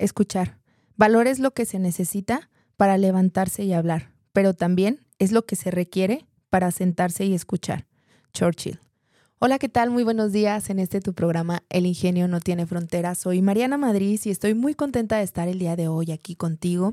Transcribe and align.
Escuchar. 0.00 0.56
Valor 0.96 1.26
es 1.26 1.38
lo 1.38 1.50
que 1.52 1.66
se 1.66 1.78
necesita 1.78 2.48
para 2.78 2.96
levantarse 2.96 3.64
y 3.64 3.74
hablar, 3.74 4.12
pero 4.32 4.54
también 4.54 5.06
es 5.18 5.30
lo 5.30 5.44
que 5.44 5.56
se 5.56 5.70
requiere 5.70 6.26
para 6.48 6.70
sentarse 6.70 7.26
y 7.26 7.34
escuchar. 7.34 7.86
Churchill. 8.32 8.80
Hola, 9.42 9.58
¿qué 9.58 9.70
tal? 9.70 9.88
Muy 9.88 10.04
buenos 10.04 10.32
días 10.32 10.68
en 10.68 10.78
este 10.78 11.00
tu 11.00 11.14
programa 11.14 11.62
El 11.70 11.86
Ingenio 11.86 12.28
no 12.28 12.40
tiene 12.40 12.66
fronteras. 12.66 13.16
Soy 13.16 13.40
Mariana 13.40 13.78
Madrid 13.78 14.20
y 14.22 14.28
estoy 14.28 14.52
muy 14.52 14.74
contenta 14.74 15.16
de 15.16 15.22
estar 15.22 15.48
el 15.48 15.58
día 15.58 15.76
de 15.76 15.88
hoy 15.88 16.12
aquí 16.12 16.36
contigo. 16.36 16.92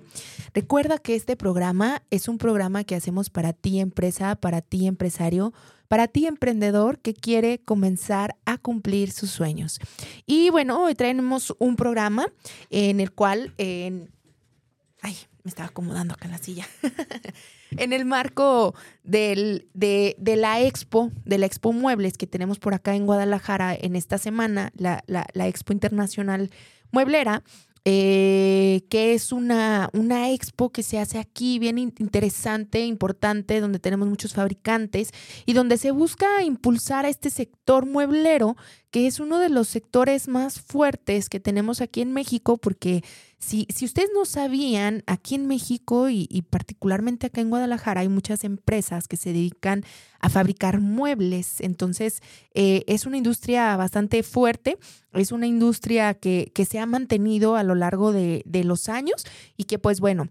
Recuerda 0.54 0.98
que 0.98 1.16
este 1.16 1.36
programa 1.36 2.04
es 2.10 2.30
un 2.30 2.38
programa 2.38 2.86
que 2.86 2.96
hacemos 2.96 3.30
para 3.30 3.52
ti 3.52 3.82
empresa, 3.82 4.38
para 4.38 4.62
ti 4.62 4.88
empresario, 4.88 5.52
para 5.90 6.08
ti 6.08 6.26
emprendedor 6.26 7.00
que 7.00 7.14
quiere 7.14 7.60
comenzar 7.60 8.38
a 8.46 8.58
cumplir 8.58 9.12
sus 9.12 9.30
sueños. 9.30 9.82
Y 10.26 10.50
bueno, 10.50 10.82
hoy 10.82 10.96
traemos 10.96 11.54
un 11.60 11.76
programa 11.76 12.28
en 12.70 13.02
el 13.02 13.12
cual... 13.12 13.54
Ay, 13.58 15.18
me 15.48 15.50
estaba 15.50 15.70
acomodando 15.70 16.14
acá 16.14 16.26
en 16.26 16.32
la 16.34 16.40
silla. 16.40 16.68
en 17.72 17.94
el 17.94 18.04
marco 18.04 18.76
del, 19.06 19.70
de, 19.74 20.14
la 20.36 20.60
expo, 20.60 21.10
de 21.24 21.38
la 21.38 21.46
expo 21.46 21.72
muebles 21.72 22.18
que 22.18 22.28
tenemos 22.28 22.60
por 22.60 22.74
acá 22.74 22.96
en 22.96 23.06
Guadalajara 23.06 23.74
en 23.74 23.96
esta 23.96 24.18
semana, 24.18 24.74
la, 24.76 25.06
la, 25.08 25.26
la 25.32 25.48
expo 25.48 25.72
internacional 25.72 26.52
mueblera, 26.92 27.44
eh, 27.90 28.82
que 28.90 29.14
es 29.14 29.32
una, 29.32 29.90
una 29.94 30.32
expo 30.32 30.70
que 30.74 30.84
se 30.84 31.00
hace 31.00 31.18
aquí, 31.18 31.60
bien 31.60 31.78
interesante, 31.78 32.86
importante, 32.86 33.62
donde 33.62 33.80
tenemos 33.80 34.10
muchos 34.10 34.34
fabricantes 34.34 35.12
y 35.46 35.54
donde 35.54 35.78
se 35.78 35.92
busca 35.92 36.44
impulsar 36.44 37.06
a 37.06 37.10
este 37.10 37.30
sector 37.30 37.86
mueblero, 37.86 38.58
que 38.92 39.08
es 39.08 39.22
uno 39.22 39.40
de 39.40 39.48
los 39.48 39.70
sectores 39.70 40.28
más 40.28 40.60
fuertes 40.60 41.30
que 41.30 41.40
tenemos 41.40 41.80
aquí 41.80 42.02
en 42.02 42.12
México, 42.12 42.58
porque 42.58 43.06
si, 43.40 43.68
si 43.74 43.86
ustedes 43.86 44.10
no 44.16 44.26
sabían, 44.26 45.04
aquí 45.06 45.36
en 45.36 45.46
México 45.46 46.10
y, 46.10 46.28
particularmente 46.50 47.28
acá 47.28 47.42
en 47.42 47.50
Guadalajara 47.50 48.02
hay 48.02 48.10
muchas 48.10 48.44
empresas 48.44 49.08
que 49.08 49.16
se 49.16 49.32
dedican 49.32 49.84
a 50.20 50.30
fabricar 50.30 50.80
muebles. 50.80 51.62
Entonces, 51.62 52.22
eh, 52.56 52.84
es 52.88 53.06
una 53.06 53.18
industria 53.18 53.76
bastante 53.78 54.24
fuerte, 54.24 54.78
es 55.14 55.32
una 55.32 55.46
industria 55.46 56.16
que, 56.16 56.52
que 56.56 56.66
se 56.66 56.80
ha 56.80 56.86
mantenido 56.88 57.56
a 57.56 57.64
lo 57.64 57.76
largo 57.76 58.12
de, 58.12 58.42
de 58.46 58.64
los 58.64 58.90
años 58.90 59.24
y 59.56 59.66
que 59.66 59.78
pues 59.78 60.00
bueno, 60.00 60.30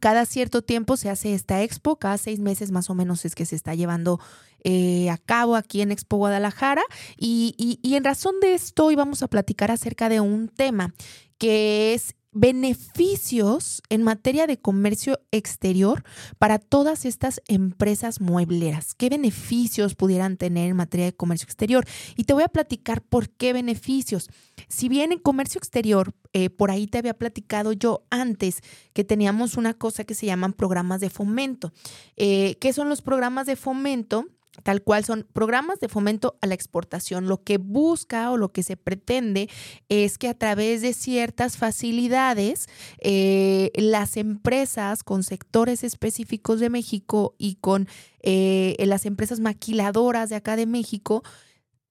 cada 0.00 0.24
cierto 0.24 0.62
tiempo 0.62 0.96
se 0.96 1.10
hace 1.10 1.34
esta 1.34 1.62
expo, 1.62 1.96
cada 1.96 2.16
seis 2.16 2.40
meses 2.40 2.70
más 2.70 2.88
o 2.88 2.94
menos 2.94 3.26
es 3.26 3.34
que 3.34 3.44
se 3.44 3.56
está 3.56 3.74
llevando 3.74 4.20
eh, 4.64 5.10
a 5.10 5.18
cabo 5.18 5.54
aquí 5.54 5.82
en 5.82 5.92
Expo 5.92 6.16
Guadalajara. 6.16 6.82
Y, 7.18 7.54
y, 7.58 7.78
y 7.86 7.96
en 7.96 8.04
razón 8.04 8.40
de 8.40 8.54
esto 8.54 8.86
hoy 8.86 8.94
vamos 8.94 9.22
a 9.22 9.28
platicar 9.28 9.70
acerca 9.70 10.08
de 10.08 10.20
un 10.20 10.48
tema 10.48 10.94
que 11.36 11.92
es 11.92 12.14
beneficios 12.32 13.82
en 13.90 14.02
materia 14.02 14.46
de 14.46 14.58
comercio 14.58 15.20
exterior 15.30 16.02
para 16.38 16.58
todas 16.58 17.04
estas 17.04 17.42
empresas 17.46 18.20
muebleras. 18.20 18.94
¿Qué 18.94 19.10
beneficios 19.10 19.94
pudieran 19.94 20.38
tener 20.38 20.70
en 20.70 20.76
materia 20.76 21.06
de 21.06 21.14
comercio 21.14 21.44
exterior? 21.44 21.84
Y 22.16 22.24
te 22.24 22.32
voy 22.32 22.42
a 22.42 22.48
platicar 22.48 23.02
por 23.02 23.28
qué 23.28 23.52
beneficios. 23.52 24.30
Si 24.68 24.88
bien 24.88 25.12
en 25.12 25.18
comercio 25.18 25.58
exterior, 25.58 26.14
eh, 26.32 26.48
por 26.48 26.70
ahí 26.70 26.86
te 26.86 26.98
había 26.98 27.14
platicado 27.14 27.72
yo 27.72 28.04
antes 28.10 28.60
que 28.94 29.04
teníamos 29.04 29.56
una 29.56 29.74
cosa 29.74 30.04
que 30.04 30.14
se 30.14 30.26
llaman 30.26 30.54
programas 30.54 31.00
de 31.00 31.10
fomento. 31.10 31.72
Eh, 32.16 32.56
¿Qué 32.60 32.72
son 32.72 32.88
los 32.88 33.02
programas 33.02 33.46
de 33.46 33.56
fomento? 33.56 34.26
Tal 34.62 34.82
cual 34.82 35.04
son 35.04 35.26
programas 35.32 35.80
de 35.80 35.88
fomento 35.88 36.36
a 36.40 36.46
la 36.46 36.54
exportación. 36.54 37.26
Lo 37.26 37.42
que 37.42 37.58
busca 37.58 38.30
o 38.30 38.36
lo 38.36 38.52
que 38.52 38.62
se 38.62 38.76
pretende 38.76 39.48
es 39.88 40.18
que 40.18 40.28
a 40.28 40.34
través 40.34 40.82
de 40.82 40.92
ciertas 40.92 41.56
facilidades 41.56 42.66
eh, 42.98 43.70
las 43.74 44.16
empresas 44.16 45.02
con 45.02 45.22
sectores 45.22 45.84
específicos 45.84 46.60
de 46.60 46.70
México 46.70 47.34
y 47.38 47.56
con 47.56 47.88
eh, 48.22 48.76
las 48.78 49.06
empresas 49.06 49.40
maquiladoras 49.40 50.28
de 50.28 50.36
acá 50.36 50.56
de 50.56 50.66
México 50.66 51.22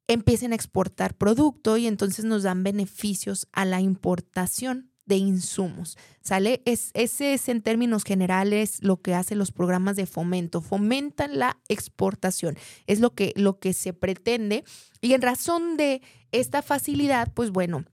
empiecen 0.08 0.52
a 0.52 0.56
exportar 0.56 1.18
producto 1.18 1.78
y 1.78 1.88
entonces 1.88 2.26
nos 2.26 2.44
dan 2.44 2.64
beneficios 2.64 3.48
a 3.54 3.66
la 3.66 3.82
importación 3.82 4.91
de 5.12 5.18
insumos, 5.18 5.98
¿sale? 6.22 6.62
Es, 6.64 6.92
ese 6.94 7.34
es 7.34 7.50
en 7.50 7.62
términos 7.62 8.06
generales 8.06 8.82
lo 8.82 9.02
que 9.02 9.14
hacen 9.14 9.40
los 9.40 9.52
programas 9.52 9.98
de 9.98 10.06
fomento, 10.06 10.62
fomentan 10.62 11.38
la 11.38 11.58
exportación, 11.68 12.58
es 12.88 13.02
lo 13.02 13.14
que, 13.14 13.34
lo 13.36 13.60
que 13.60 13.74
se 13.74 13.92
pretende 13.92 14.64
y 15.02 15.12
en 15.12 15.22
razón 15.22 15.76
de 15.76 16.02
esta 16.32 16.62
facilidad, 16.62 17.30
pues 17.34 17.52
bueno, 17.52 17.84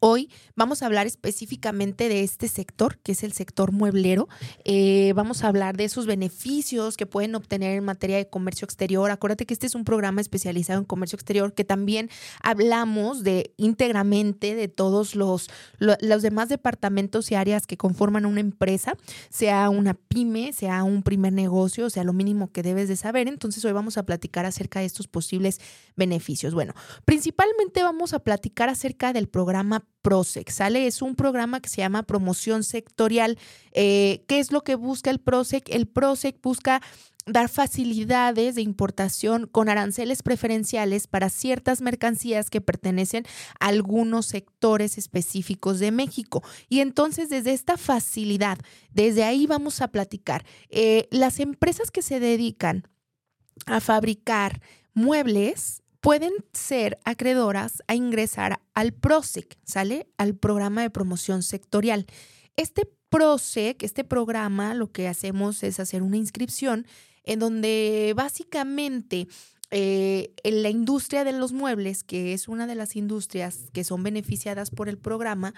Hoy 0.00 0.30
vamos 0.54 0.82
a 0.82 0.86
hablar 0.86 1.06
específicamente 1.06 2.08
de 2.08 2.22
este 2.22 2.48
sector, 2.48 2.98
que 2.98 3.12
es 3.12 3.22
el 3.22 3.32
sector 3.32 3.72
mueblero. 3.72 4.28
Eh, 4.64 5.12
vamos 5.14 5.42
a 5.42 5.48
hablar 5.48 5.76
de 5.76 5.84
esos 5.84 6.06
beneficios 6.06 6.96
que 6.96 7.06
pueden 7.06 7.34
obtener 7.34 7.76
en 7.76 7.84
materia 7.84 8.16
de 8.16 8.28
comercio 8.28 8.64
exterior. 8.64 9.10
Acuérdate 9.10 9.46
que 9.46 9.54
este 9.54 9.66
es 9.66 9.74
un 9.74 9.84
programa 9.84 10.20
especializado 10.20 10.78
en 10.78 10.84
comercio 10.84 11.16
exterior 11.16 11.54
que 11.54 11.64
también 11.64 12.10
hablamos 12.42 13.22
de 13.22 13.54
íntegramente 13.56 14.54
de 14.54 14.68
todos 14.68 15.14
los, 15.14 15.48
los 15.78 16.22
demás 16.22 16.48
departamentos 16.48 17.30
y 17.30 17.34
áreas 17.34 17.66
que 17.66 17.76
conforman 17.76 18.26
una 18.26 18.40
empresa, 18.40 18.94
sea 19.30 19.70
una 19.70 19.94
pyme, 19.94 20.52
sea 20.52 20.84
un 20.84 21.02
primer 21.02 21.32
negocio, 21.32 21.90
sea 21.90 22.04
lo 22.04 22.12
mínimo 22.12 22.52
que 22.52 22.62
debes 22.62 22.88
de 22.88 22.96
saber. 22.96 23.28
Entonces 23.28 23.64
hoy 23.64 23.72
vamos 23.72 23.96
a 23.98 24.04
platicar 24.04 24.46
acerca 24.46 24.80
de 24.80 24.86
estos 24.86 25.08
posibles 25.08 25.60
beneficios. 25.96 26.54
Bueno, 26.54 26.74
principalmente 27.04 27.82
vamos 27.82 28.12
a 28.12 28.18
platicar 28.18 28.68
acerca 28.68 29.12
del 29.12 29.28
programa 29.28 29.85
PROSEC, 30.02 30.50
¿sale? 30.50 30.86
Es 30.86 31.02
un 31.02 31.16
programa 31.16 31.60
que 31.60 31.68
se 31.68 31.78
llama 31.78 32.04
promoción 32.04 32.62
sectorial. 32.62 33.38
Eh, 33.72 34.24
¿Qué 34.28 34.38
es 34.38 34.52
lo 34.52 34.62
que 34.62 34.76
busca 34.76 35.10
el 35.10 35.18
PROSEC? 35.18 35.68
El 35.68 35.88
PROSEC 35.88 36.40
busca 36.40 36.80
dar 37.26 37.48
facilidades 37.48 38.54
de 38.54 38.62
importación 38.62 39.48
con 39.48 39.68
aranceles 39.68 40.22
preferenciales 40.22 41.08
para 41.08 41.28
ciertas 41.28 41.80
mercancías 41.80 42.50
que 42.50 42.60
pertenecen 42.60 43.26
a 43.58 43.66
algunos 43.66 44.26
sectores 44.26 44.96
específicos 44.96 45.80
de 45.80 45.90
México. 45.90 46.42
Y 46.68 46.80
entonces 46.80 47.28
desde 47.28 47.52
esta 47.52 47.76
facilidad, 47.76 48.58
desde 48.92 49.24
ahí 49.24 49.46
vamos 49.46 49.80
a 49.80 49.88
platicar. 49.88 50.46
Eh, 50.70 51.08
las 51.10 51.40
empresas 51.40 51.90
que 51.90 52.02
se 52.02 52.20
dedican 52.20 52.86
a 53.66 53.80
fabricar 53.80 54.60
muebles 54.94 55.82
pueden 56.06 56.34
ser 56.52 57.00
acreedoras 57.04 57.82
a 57.88 57.96
ingresar 57.96 58.60
al 58.74 58.92
PROSEC, 58.92 59.58
¿sale? 59.64 60.06
Al 60.18 60.36
programa 60.36 60.82
de 60.82 60.90
promoción 60.90 61.42
sectorial. 61.42 62.06
Este 62.54 62.88
PROSEC, 63.08 63.82
este 63.82 64.04
programa, 64.04 64.74
lo 64.74 64.92
que 64.92 65.08
hacemos 65.08 65.64
es 65.64 65.80
hacer 65.80 66.04
una 66.04 66.16
inscripción 66.16 66.86
en 67.24 67.40
donde 67.40 68.12
básicamente 68.14 69.26
eh, 69.72 70.32
en 70.44 70.62
la 70.62 70.70
industria 70.70 71.24
de 71.24 71.32
los 71.32 71.52
muebles, 71.52 72.04
que 72.04 72.34
es 72.34 72.46
una 72.46 72.68
de 72.68 72.76
las 72.76 72.94
industrias 72.94 73.64
que 73.72 73.82
son 73.82 74.04
beneficiadas 74.04 74.70
por 74.70 74.88
el 74.88 74.98
programa, 74.98 75.54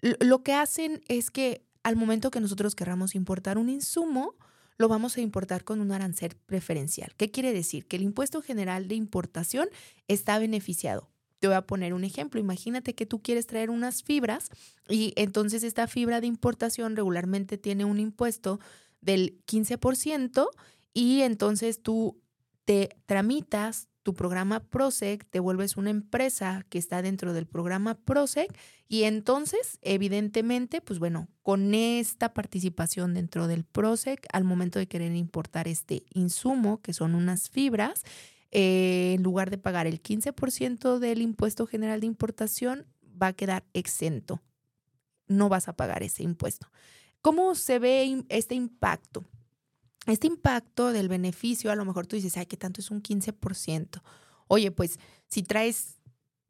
lo 0.00 0.44
que 0.44 0.52
hacen 0.52 1.02
es 1.08 1.32
que 1.32 1.64
al 1.82 1.96
momento 1.96 2.30
que 2.30 2.38
nosotros 2.38 2.76
querramos 2.76 3.16
importar 3.16 3.58
un 3.58 3.68
insumo, 3.68 4.36
lo 4.78 4.88
vamos 4.88 5.16
a 5.16 5.20
importar 5.20 5.64
con 5.64 5.80
un 5.80 5.92
arancel 5.92 6.36
preferencial. 6.46 7.12
¿Qué 7.16 7.30
quiere 7.30 7.52
decir? 7.52 7.86
Que 7.86 7.96
el 7.96 8.02
impuesto 8.02 8.40
general 8.40 8.86
de 8.88 8.94
importación 8.94 9.68
está 10.06 10.38
beneficiado. 10.38 11.10
Te 11.40 11.48
voy 11.48 11.56
a 11.56 11.66
poner 11.66 11.94
un 11.94 12.04
ejemplo. 12.04 12.40
Imagínate 12.40 12.94
que 12.94 13.06
tú 13.06 13.20
quieres 13.20 13.46
traer 13.46 13.70
unas 13.70 14.02
fibras 14.02 14.48
y 14.88 15.12
entonces 15.16 15.64
esta 15.64 15.86
fibra 15.88 16.20
de 16.20 16.28
importación 16.28 16.96
regularmente 16.96 17.58
tiene 17.58 17.84
un 17.84 17.98
impuesto 17.98 18.60
del 19.00 19.40
15% 19.46 20.48
y 20.94 21.22
entonces 21.22 21.82
tú 21.82 22.20
te 22.64 22.96
tramitas 23.06 23.88
tu 24.08 24.14
programa 24.14 24.60
PROSEC, 24.60 25.28
te 25.28 25.38
vuelves 25.38 25.76
una 25.76 25.90
empresa 25.90 26.64
que 26.70 26.78
está 26.78 27.02
dentro 27.02 27.34
del 27.34 27.44
programa 27.44 27.94
PROSEC 27.94 28.50
y 28.88 29.02
entonces, 29.02 29.78
evidentemente, 29.82 30.80
pues 30.80 30.98
bueno, 30.98 31.28
con 31.42 31.74
esta 31.74 32.32
participación 32.32 33.12
dentro 33.12 33.48
del 33.48 33.64
PROSEC, 33.64 34.26
al 34.32 34.44
momento 34.44 34.78
de 34.78 34.88
querer 34.88 35.14
importar 35.14 35.68
este 35.68 36.04
insumo, 36.14 36.80
que 36.80 36.94
son 36.94 37.14
unas 37.14 37.50
fibras, 37.50 38.02
eh, 38.50 39.12
en 39.14 39.22
lugar 39.22 39.50
de 39.50 39.58
pagar 39.58 39.86
el 39.86 40.00
15% 40.00 40.98
del 41.00 41.20
impuesto 41.20 41.66
general 41.66 42.00
de 42.00 42.06
importación, 42.06 42.86
va 43.22 43.26
a 43.26 43.32
quedar 43.34 43.66
exento 43.74 44.40
no 45.26 45.50
vas 45.50 45.68
a 45.68 45.74
pagar 45.74 46.02
ese 46.02 46.22
impuesto. 46.22 46.68
¿Cómo 47.20 47.54
se 47.56 47.78
ve 47.78 48.24
este 48.30 48.54
impacto? 48.54 49.26
Este 50.08 50.26
impacto 50.26 50.92
del 50.92 51.08
beneficio, 51.08 51.70
a 51.70 51.76
lo 51.76 51.84
mejor 51.84 52.06
tú 52.06 52.16
dices, 52.16 52.36
ay, 52.36 52.46
¿qué 52.46 52.56
tanto 52.56 52.80
es 52.80 52.90
un 52.90 53.02
15%? 53.02 54.02
Oye, 54.46 54.70
pues 54.70 54.98
si 55.28 55.42
traes 55.42 55.98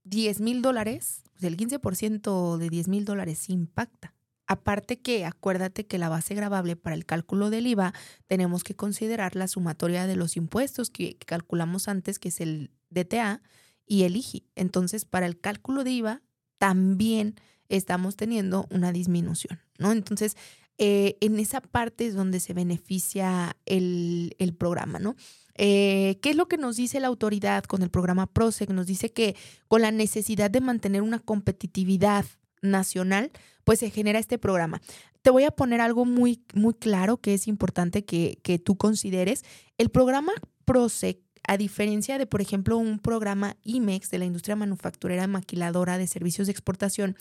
10 0.04 0.40
mil 0.40 0.62
dólares, 0.62 1.22
pues 1.32 1.44
el 1.44 1.56
15% 1.56 2.56
de 2.56 2.70
10 2.70 2.88
mil 2.88 3.04
dólares 3.04 3.48
impacta. 3.50 4.14
Aparte 4.46 5.00
que 5.00 5.26
acuérdate 5.26 5.86
que 5.86 5.98
la 5.98 6.08
base 6.08 6.34
gravable 6.34 6.76
para 6.76 6.96
el 6.96 7.04
cálculo 7.04 7.50
del 7.50 7.66
IVA 7.66 7.92
tenemos 8.28 8.64
que 8.64 8.74
considerar 8.74 9.36
la 9.36 9.46
sumatoria 9.48 10.06
de 10.06 10.16
los 10.16 10.36
impuestos 10.36 10.88
que, 10.88 11.18
calculamos 11.26 11.88
antes, 11.88 12.18
que 12.18 12.28
es 12.28 12.40
el 12.40 12.70
DTA 12.88 13.42
y 13.86 14.04
el 14.04 14.16
IGI. 14.16 14.46
Entonces, 14.54 15.04
para 15.04 15.26
el 15.26 15.38
cálculo 15.38 15.84
de 15.84 15.90
IVA 15.90 16.22
también 16.58 17.34
estamos 17.68 18.16
teniendo 18.16 18.66
una 18.70 18.92
disminución, 18.92 19.60
¿no? 19.78 19.92
Entonces, 19.92 20.36
eh, 20.78 21.16
en 21.20 21.38
esa 21.38 21.60
parte 21.60 22.06
es 22.06 22.14
donde 22.14 22.40
se 22.40 22.54
beneficia 22.54 23.56
el, 23.66 24.34
programa, 24.58 24.98
¿no? 24.98 25.16
Eh, 25.54 26.18
¿Qué 26.22 26.30
es 26.30 26.36
lo 26.36 26.46
que 26.46 26.56
nos 26.56 26.76
dice 26.76 27.00
la 27.00 27.08
autoridad 27.08 27.64
con 27.64 27.82
el 27.82 27.90
programa 27.90 28.26
PROSEC? 28.26 28.70
Nos 28.70 28.86
dice 28.86 29.12
que 29.12 29.34
con 29.66 29.82
la 29.82 29.90
necesidad 29.90 30.50
de 30.50 30.60
mantener 30.60 31.02
una 31.02 31.18
competitividad 31.18 32.24
nacional, 32.62 33.32
pues 33.64 33.80
se 33.80 33.90
genera 33.90 34.20
este 34.20 34.38
programa. 34.38 34.80
Te 35.22 35.30
voy 35.30 35.44
a 35.44 35.50
poner 35.50 35.80
algo 35.80 36.04
muy, 36.04 36.44
muy 36.54 36.74
claro 36.74 37.16
que 37.16 37.34
es 37.34 37.48
importante 37.48 38.04
que, 38.04 38.38
que 38.42 38.60
tú 38.60 38.76
consideres. 38.76 39.44
El 39.78 39.90
programa 39.90 40.32
PROSEC 40.64 41.18
a 41.48 41.56
diferencia 41.56 42.18
de, 42.18 42.26
por 42.26 42.40
ejemplo, 42.42 42.76
un 42.76 42.98
programa 42.98 43.56
IMEX 43.64 44.10
de 44.10 44.18
la 44.18 44.26
industria 44.26 44.54
manufacturera 44.54 45.26
maquiladora 45.26 45.96
de 45.96 46.06
servicios 46.06 46.46
de 46.46 46.52
exportación, 46.52 47.16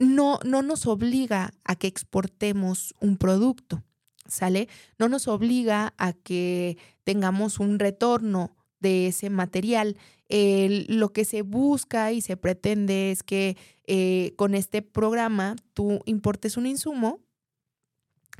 no, 0.00 0.40
no 0.44 0.62
nos 0.62 0.86
obliga 0.86 1.52
a 1.62 1.76
que 1.76 1.86
exportemos 1.86 2.94
un 3.00 3.18
producto, 3.18 3.84
¿sale? 4.26 4.68
No 4.98 5.08
nos 5.08 5.28
obliga 5.28 5.94
a 5.98 6.14
que 6.14 6.78
tengamos 7.04 7.60
un 7.60 7.78
retorno 7.78 8.56
de 8.80 9.08
ese 9.08 9.30
material. 9.30 9.96
lo 10.28 11.12
que 11.12 11.24
se 11.24 11.42
busca 11.42 12.12
y 12.12 12.22
se 12.22 12.36
pretende 12.36 13.10
es 13.10 13.22
que 13.22 13.56
eh, 13.86 14.32
con 14.36 14.54
este 14.54 14.80
programa 14.82 15.56
tú 15.74 16.00
importes 16.06 16.56
un 16.56 16.66
insumo 16.66 17.20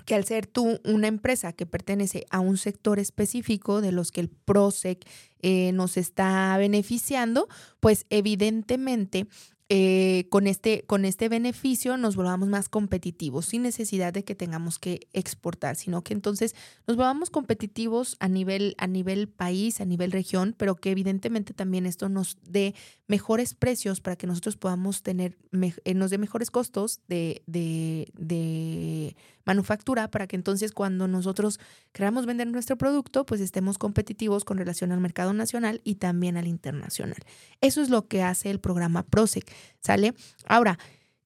que 0.06 0.14
al 0.14 0.24
ser 0.24 0.46
tú 0.46 0.80
una 0.84 1.08
empresa 1.08 1.52
que 1.52 1.66
pertenece 1.66 2.24
a 2.30 2.40
un 2.40 2.56
sector 2.56 2.98
específico 2.98 3.80
de 3.80 3.92
los 3.92 4.12
que 4.12 4.20
el 4.20 4.30
PROSEC 4.30 5.06
eh, 5.40 5.72
nos 5.72 5.96
está 5.96 6.56
beneficiando, 6.56 7.48
pues 7.80 8.06
evidentemente 8.08 9.26
eh, 9.72 10.26
con, 10.30 10.48
este, 10.48 10.82
con 10.82 11.04
este 11.04 11.28
beneficio 11.28 11.96
nos 11.96 12.16
volvamos 12.16 12.48
más 12.48 12.68
competitivos, 12.68 13.46
sin 13.46 13.62
necesidad 13.62 14.12
de 14.12 14.24
que 14.24 14.34
tengamos 14.34 14.80
que 14.80 15.06
exportar, 15.12 15.76
sino 15.76 16.02
que 16.02 16.12
entonces 16.12 16.56
nos 16.88 16.96
volvamos 16.96 17.30
competitivos 17.30 18.16
a 18.18 18.26
nivel, 18.26 18.74
a 18.78 18.88
nivel 18.88 19.28
país, 19.28 19.80
a 19.80 19.84
nivel 19.84 20.10
región, 20.10 20.56
pero 20.58 20.74
que 20.74 20.90
evidentemente 20.90 21.54
también 21.54 21.86
esto 21.86 22.08
nos 22.08 22.36
dé 22.42 22.74
mejores 23.06 23.54
precios 23.54 24.00
para 24.00 24.16
que 24.16 24.26
nosotros 24.26 24.56
podamos 24.56 25.04
tener, 25.04 25.38
eh, 25.84 25.94
nos 25.94 26.10
dé 26.10 26.18
mejores 26.18 26.50
costos 26.50 27.00
de, 27.06 27.44
de, 27.46 28.10
de 28.18 29.14
manufactura, 29.44 30.10
para 30.10 30.26
que 30.26 30.36
entonces 30.36 30.72
cuando 30.72 31.08
nosotros 31.08 31.58
queramos 31.92 32.26
vender 32.26 32.46
nuestro 32.48 32.76
producto, 32.76 33.26
pues 33.26 33.40
estemos 33.40 33.78
competitivos 33.78 34.44
con 34.44 34.58
relación 34.58 34.92
al 34.92 35.00
mercado 35.00 35.32
nacional 35.32 35.80
y 35.84 35.96
también 35.96 36.36
al 36.36 36.46
internacional. 36.46 37.18
Eso 37.60 37.82
es 37.82 37.90
lo 37.90 38.06
que 38.08 38.22
hace 38.22 38.50
el 38.50 38.60
programa 38.60 39.02
PROSEC. 39.02 39.50
¿sale? 39.80 40.14
Ahora, 40.46 40.78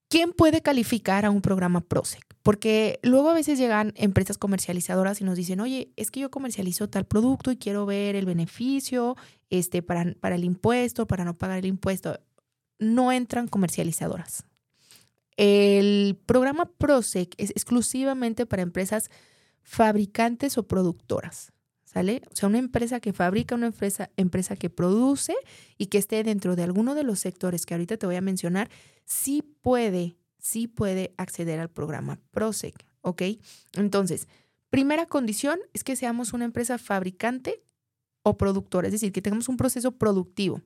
¿quién 0.07 0.31
puede 0.31 0.61
calificar 0.61 1.25
a 1.25 1.31
un 1.31 1.41
programa 1.41 1.81
PROSEC? 1.81 2.23
Porque 2.43 2.99
luego 3.01 3.29
a 3.29 3.33
veces 3.33 3.57
llegan 3.57 3.91
empresas 3.95 4.37
comercializadoras 4.37 5.19
y 5.19 5.23
nos 5.23 5.35
dicen, 5.35 5.59
oye, 5.59 5.91
es 5.95 6.11
que 6.11 6.19
yo 6.19 6.29
comercializo 6.29 6.87
tal 6.87 7.05
producto 7.05 7.51
y 7.51 7.57
quiero 7.57 7.85
ver 7.85 8.15
el 8.15 8.25
beneficio 8.25 9.15
este, 9.49 9.81
para, 9.81 10.13
para 10.19 10.35
el 10.35 10.43
impuesto, 10.43 11.07
para 11.07 11.25
no 11.25 11.33
pagar 11.33 11.59
el 11.59 11.65
impuesto. 11.65 12.19
No 12.77 13.11
entran 13.11 13.47
comercializadoras. 13.47 14.45
El 15.37 16.17
programa 16.25 16.65
PROSEC 16.65 17.35
es 17.37 17.51
exclusivamente 17.51 18.45
para 18.45 18.61
empresas 18.61 19.09
fabricantes 19.63 20.57
o 20.57 20.67
productoras. 20.67 21.51
O 21.95 22.35
sea, 22.35 22.49
una 22.49 22.57
empresa 22.57 22.99
que 22.99 23.13
fabrica, 23.13 23.55
una 23.55 23.67
empresa, 23.67 24.09
empresa 24.17 24.57
que 24.57 24.69
produce 24.69 25.33
y 25.77 25.85
que 25.85 25.97
esté 25.97 26.23
dentro 26.23 26.57
de 26.57 26.63
alguno 26.63 26.93
de 26.93 27.03
los 27.03 27.19
sectores 27.19 27.65
que 27.65 27.73
ahorita 27.73 27.95
te 27.95 28.05
voy 28.05 28.17
a 28.17 28.21
mencionar, 28.21 28.69
sí 29.05 29.41
puede, 29.61 30.17
sí 30.37 30.67
puede 30.67 31.13
acceder 31.17 31.59
al 31.61 31.69
programa 31.69 32.19
PROSEC, 32.31 32.85
¿ok? 32.99 33.21
Entonces, 33.73 34.27
primera 34.69 35.05
condición 35.05 35.59
es 35.71 35.85
que 35.85 35.95
seamos 35.95 36.33
una 36.33 36.43
empresa 36.43 36.77
fabricante 36.77 37.63
o 38.23 38.37
productora, 38.37 38.89
es 38.89 38.91
decir, 38.91 39.13
que 39.13 39.21
tengamos 39.21 39.47
un 39.47 39.55
proceso 39.55 39.93
productivo. 39.93 40.61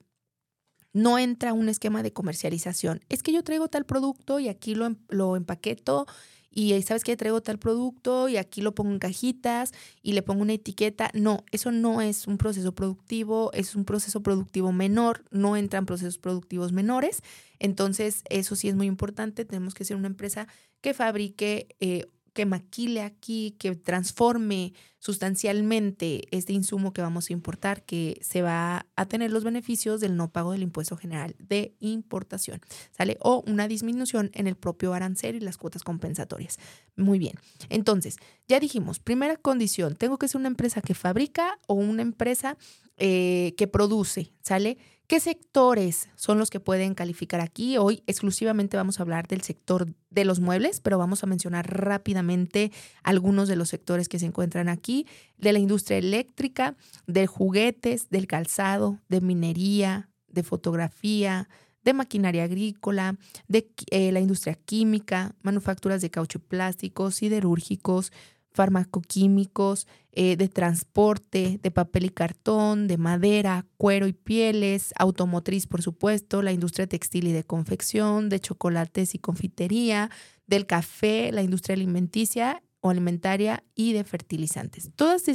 No 0.94 1.20
entra 1.20 1.54
un 1.54 1.70
esquema 1.70 2.04
de 2.04 2.14
comercialización. 2.14 3.02
Es 3.10 3.24
que 3.24 3.32
yo 3.32 3.44
traigo 3.44 3.68
tal 3.68 3.86
producto 3.86 4.40
y 4.40 4.48
aquí 4.48 4.76
lo, 4.76 4.86
em, 4.86 4.96
lo 5.10 5.36
empaqueto 5.36 6.06
y 6.52 6.82
sabes 6.82 7.04
que 7.04 7.16
traigo 7.16 7.42
tal 7.42 7.60
producto 7.60 8.28
y 8.28 8.38
aquí 8.38 8.62
lo 8.62 8.74
pongo 8.74 8.92
en 8.92 9.00
cajitas 9.00 9.72
y 10.02 10.14
le 10.14 10.24
pongo 10.24 10.42
una 10.42 10.54
etiqueta. 10.54 11.12
No, 11.14 11.46
eso 11.52 11.72
no 11.72 12.02
es 12.02 12.28
un 12.28 12.38
proceso 12.38 12.74
productivo, 12.74 13.52
es 13.54 13.76
un 13.76 13.86
proceso 13.86 14.22
productivo 14.24 14.72
menor, 14.72 15.24
no 15.32 15.56
entran 15.56 15.86
procesos 15.86 16.18
productivos 16.18 16.72
menores. 16.72 17.22
Entonces, 17.60 18.24
eso 18.30 18.56
sí 18.56 18.68
es 18.68 18.76
muy 18.76 18.88
importante. 18.88 19.46
Tenemos 19.46 19.74
que 19.76 19.86
ser 19.86 19.96
una 19.96 20.08
empresa 20.08 20.48
que 20.82 20.94
fabrique 20.94 21.68
eh, 21.80 22.08
que 22.40 22.46
maquile 22.46 23.02
aquí, 23.02 23.58
que 23.60 23.76
transforme 23.76 24.72
sustancialmente 25.00 26.22
este 26.32 26.54
insumo 26.54 26.94
que 26.94 27.02
vamos 27.02 27.30
a 27.30 27.34
importar, 27.34 27.84
que 27.84 28.18
se 28.22 28.42
va 28.42 28.86
a 28.96 29.06
tener 29.08 29.30
los 29.30 29.44
beneficios 29.44 30.00
del 30.00 30.16
no 30.16 30.32
pago 30.32 30.54
del 30.54 30.64
impuesto 30.64 30.96
general 30.96 31.36
de 31.38 31.76
importación, 31.82 32.62
¿sale? 32.98 33.18
O 33.20 33.44
una 33.46 33.68
disminución 33.68 34.32
en 34.34 34.48
el 34.48 34.56
propio 34.56 34.94
arancel 34.94 35.36
y 35.36 35.40
las 35.42 35.58
cuotas 35.58 35.84
compensatorias. 35.84 36.60
Muy 36.96 37.20
bien. 37.20 37.34
Entonces, 37.68 38.16
ya 38.48 38.62
dijimos, 38.62 39.00
primera 39.00 39.36
condición, 39.36 39.98
tengo 39.98 40.18
que 40.18 40.30
ser 40.30 40.40
una 40.40 40.48
empresa 40.48 40.80
que 40.80 40.94
fabrica 40.94 41.60
o 41.68 41.74
una 41.74 42.04
empresa 42.04 42.56
eh, 42.96 43.54
que 43.58 43.68
produce, 43.68 44.32
¿sale? 44.44 44.78
¿Qué 45.10 45.20
sectores 45.20 46.08
son 46.16 46.38
los 46.38 46.52
que 46.52 46.60
pueden 46.60 46.94
calificar 46.94 47.42
aquí? 47.42 47.80
Hoy 47.80 48.04
exclusivamente 48.06 48.78
vamos 48.78 49.00
a 49.00 49.02
hablar 49.02 49.28
del 49.28 49.42
sector 49.42 49.88
de 50.12 50.24
los 50.24 50.40
muebles, 50.40 50.82
pero 50.82 51.00
vamos 51.00 51.24
a 51.24 51.26
mencionar 51.26 51.68
rápidamente 51.68 52.72
algunos 53.02 53.48
de 53.48 53.56
los 53.56 53.70
sectores 53.70 54.08
que 54.08 54.20
se 54.20 54.28
encuentran 54.28 54.70
aquí, 54.70 55.08
de 55.36 55.52
la 55.52 55.58
industria 55.58 55.98
eléctrica, 55.98 56.78
de 57.08 57.26
juguetes, 57.26 58.12
del 58.12 58.28
calzado, 58.28 59.00
de 59.10 59.20
minería, 59.20 60.12
de 60.28 60.44
fotografía, 60.44 61.50
de 61.84 61.94
maquinaria 61.94 62.44
agrícola, 62.44 63.18
de 63.48 63.68
eh, 63.90 64.12
la 64.12 64.20
industria 64.20 64.54
química, 64.54 65.34
manufacturas 65.42 66.04
de 66.04 66.12
caucho 66.12 66.38
plástico, 66.38 67.10
siderúrgicos, 67.10 68.12
farmacoquímicos, 68.52 69.88
eh, 70.12 70.36
de 70.36 70.50
transporte, 70.50 71.60
de 71.62 71.72
papel 71.72 72.06
y 72.06 72.10
cartón, 72.10 72.88
de 72.88 72.98
madera, 72.98 73.66
cuero 73.78 74.08
y 74.08 74.14
pieles, 74.14 74.94
automotriz, 74.98 75.68
por 75.68 75.82
supuesto, 75.82 76.42
la 76.42 76.52
industria 76.52 76.88
textil 76.88 77.28
y 77.28 77.32
de 77.32 77.44
confección, 77.44 78.28
de 78.28 78.40
chocolates 78.40 79.16
y 79.16 79.20
confitería, 79.20 80.10
del 80.48 80.66
café, 80.66 81.32
la 81.32 81.44
industria 81.44 81.76
alimenticia 81.76 82.64
o 82.82 82.90
alimentaria 82.90 83.64
y 83.76 83.94
de 83.94 84.04
fertilizantes. 84.04 84.90
Todos 84.96 85.28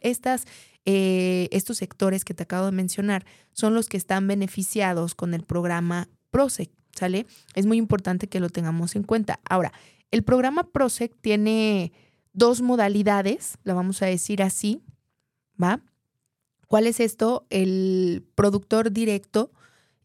estas, 0.00 0.46
eh, 0.84 1.48
estos 1.52 1.76
sectores 1.76 2.24
que 2.24 2.34
te 2.34 2.44
acabo 2.44 2.66
de 2.66 2.72
mencionar 2.72 3.26
son 3.52 3.74
los 3.74 3.88
que 3.88 3.96
están 3.96 4.26
beneficiados 4.26 5.14
con 5.14 5.34
el 5.34 5.42
programa 5.42 6.08
PROSEC, 6.30 6.70
¿sale? 6.94 7.26
Es 7.54 7.66
muy 7.66 7.76
importante 7.76 8.26
que 8.26 8.40
lo 8.40 8.48
tengamos 8.48 8.96
en 8.96 9.02
cuenta. 9.02 9.40
Ahora, 9.48 9.72
el 10.10 10.22
programa 10.22 10.64
PROSEC 10.70 11.14
tiene 11.20 11.92
dos 12.34 12.60
modalidades, 12.60 13.56
la 13.64 13.72
vamos 13.72 14.02
a 14.02 14.06
decir 14.06 14.42
así, 14.42 14.82
¿va? 15.60 15.80
¿Cuál 16.68 16.86
es 16.86 17.00
esto? 17.00 17.46
El 17.48 18.26
productor 18.34 18.90
directo. 18.90 19.50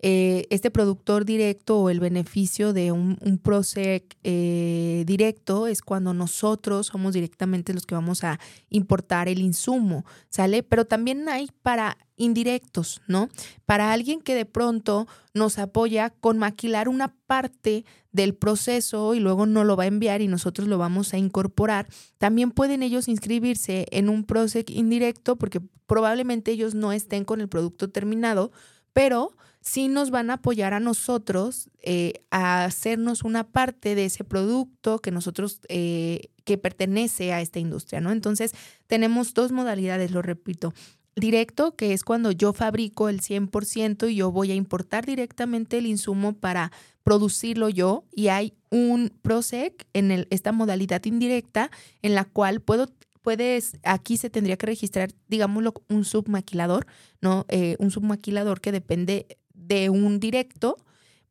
Eh, 0.02 0.48
este 0.50 0.72
productor 0.72 1.26
directo 1.26 1.80
o 1.80 1.90
el 1.90 2.00
beneficio 2.00 2.72
de 2.72 2.94
un, 2.94 3.18
un 3.20 3.38
PROSEC 3.38 4.18
eh, 4.24 5.04
directo 5.06 5.68
es 5.68 5.82
cuando 5.82 6.14
nosotros 6.14 6.88
somos 6.88 7.14
directamente 7.14 7.74
los 7.74 7.86
que 7.86 7.96
vamos 7.96 8.24
a 8.24 8.40
importar 8.70 9.28
el 9.28 9.40
insumo, 9.40 10.06
¿sale? 10.30 10.64
Pero 10.64 10.86
también 10.86 11.28
hay 11.28 11.50
para 11.62 11.98
indirectos, 12.16 13.02
¿no? 13.08 13.30
Para 13.66 13.92
alguien 13.92 14.22
que 14.22 14.36
de 14.36 14.46
pronto 14.46 15.06
nos 15.34 15.60
apoya 15.60 16.12
con 16.12 16.38
maquilar 16.38 16.88
una 16.88 17.14
parte 17.28 17.84
del 18.14 18.36
proceso 18.36 19.16
y 19.16 19.20
luego 19.20 19.46
no 19.46 19.66
lo 19.66 19.76
va 19.76 19.84
a 19.84 19.88
enviar 19.88 20.22
y 20.22 20.28
nosotros 20.28 20.68
lo 20.70 20.78
vamos 20.78 21.14
a 21.14 21.18
incorporar, 21.18 21.88
también 22.18 22.52
pueden 22.52 22.84
ellos 22.84 23.08
inscribirse 23.08 23.86
en 23.92 24.10
un 24.10 24.24
PROSEC 24.24 24.70
indirecto 24.70 25.36
porque 25.36 25.62
probablemente 25.88 26.52
ellos 26.52 26.74
no 26.74 26.94
estén 26.94 27.26
con 27.26 27.42
el 27.42 27.50
producto 27.50 27.90
terminado, 27.90 28.52
pero 28.94 29.36
sí 29.62 29.88
nos 29.88 30.10
van 30.12 30.30
a 30.30 30.36
apoyar 30.36 30.74
a 30.74 30.80
nosotros 30.80 31.70
eh, 31.82 32.22
a 32.32 32.66
hacernos 32.66 33.24
una 33.24 33.44
parte 33.44 33.96
de 33.96 34.06
ese 34.06 34.24
producto 34.24 35.00
que 35.00 35.12
nosotros, 35.12 35.60
eh, 35.70 36.30
que 36.46 36.58
pertenece 36.58 37.34
a 37.34 37.42
esta 37.42 37.60
industria, 37.60 38.02
¿no? 38.02 38.12
Entonces, 38.12 38.54
tenemos 38.88 39.34
dos 39.34 39.52
modalidades, 39.52 40.12
lo 40.12 40.22
repito. 40.22 40.74
Directo, 41.16 41.76
que 41.76 41.94
es 41.94 42.04
cuando 42.04 42.32
yo 42.32 42.54
fabrico 42.54 43.10
el 43.10 43.20
100% 43.22 44.10
y 44.10 44.16
yo 44.16 44.32
voy 44.32 44.52
a 44.52 44.56
importar 44.56 45.06
directamente 45.06 45.78
el 45.78 45.86
insumo 45.86 46.34
para 46.34 46.72
producirlo 47.04 47.68
yo 47.68 48.06
y 48.12 48.28
hay 48.30 48.54
un 48.70 49.12
PROSEC 49.22 49.88
en 49.94 50.12
el, 50.12 50.28
esta 50.30 50.52
modalidad 50.52 51.04
indirecta 51.06 51.72
en 52.02 52.16
la 52.16 52.24
cual 52.24 52.62
puedo 52.62 52.88
puedes, 53.22 53.78
aquí 53.84 54.18
se 54.18 54.30
tendría 54.30 54.58
que 54.58 54.66
registrar, 54.66 55.12
digámoslo, 55.28 55.74
un 55.90 56.06
submaquilador, 56.06 56.88
¿no? 57.22 57.46
Eh, 57.50 57.76
un 57.80 57.92
submaquilador 57.92 58.62
que 58.62 58.72
depende 58.72 59.39
de 59.70 59.90
un 59.90 60.20
directo. 60.20 60.76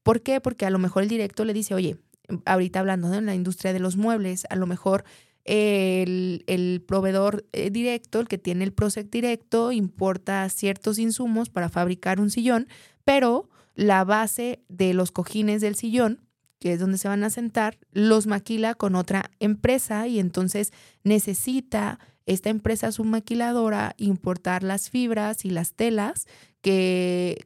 ¿Por 0.02 0.22
qué? 0.22 0.40
Porque 0.40 0.64
a 0.64 0.70
lo 0.70 0.78
mejor 0.78 1.02
el 1.02 1.10
directo 1.10 1.44
le 1.44 1.52
dice, 1.52 1.74
oye, 1.74 1.98
ahorita 2.46 2.80
hablando 2.80 3.10
de 3.10 3.20
la 3.20 3.34
industria 3.34 3.74
de 3.74 3.80
los 3.80 3.96
muebles, 3.96 4.46
a 4.48 4.56
lo 4.56 4.66
mejor 4.66 5.04
el, 5.44 6.84
proveedor 6.86 7.46
eh, 7.52 7.70
directo, 7.70 8.20
el 8.20 8.28
que 8.28 8.38
tiene 8.38 8.64
el 8.64 8.72
PROSEC 8.72 9.10
directo, 9.10 9.72
importa 9.72 10.48
ciertos 10.48 10.98
insumos 10.98 11.50
para 11.50 11.68
fabricar 11.68 12.20
un 12.20 12.30
sillón, 12.30 12.68
pero 13.04 13.50
la 13.74 14.04
base 14.04 14.62
de 14.68 14.94
los 14.94 15.12
cojines 15.12 15.60
del 15.60 15.74
sillón 15.74 16.28
que 16.58 16.72
es 16.72 16.80
donde 16.80 16.98
se 16.98 17.08
van 17.08 17.24
a 17.24 17.30
sentar, 17.30 17.78
los 17.92 18.26
maquila 18.26 18.74
con 18.74 18.94
otra 18.94 19.30
empresa 19.38 20.06
y 20.08 20.18
entonces 20.18 20.72
necesita 21.04 22.00
esta 22.26 22.50
empresa 22.50 22.92
submaquiladora 22.92 23.94
importar 23.96 24.62
las 24.62 24.90
fibras 24.90 25.44
y 25.44 25.50
las 25.50 25.74
telas 25.74 26.26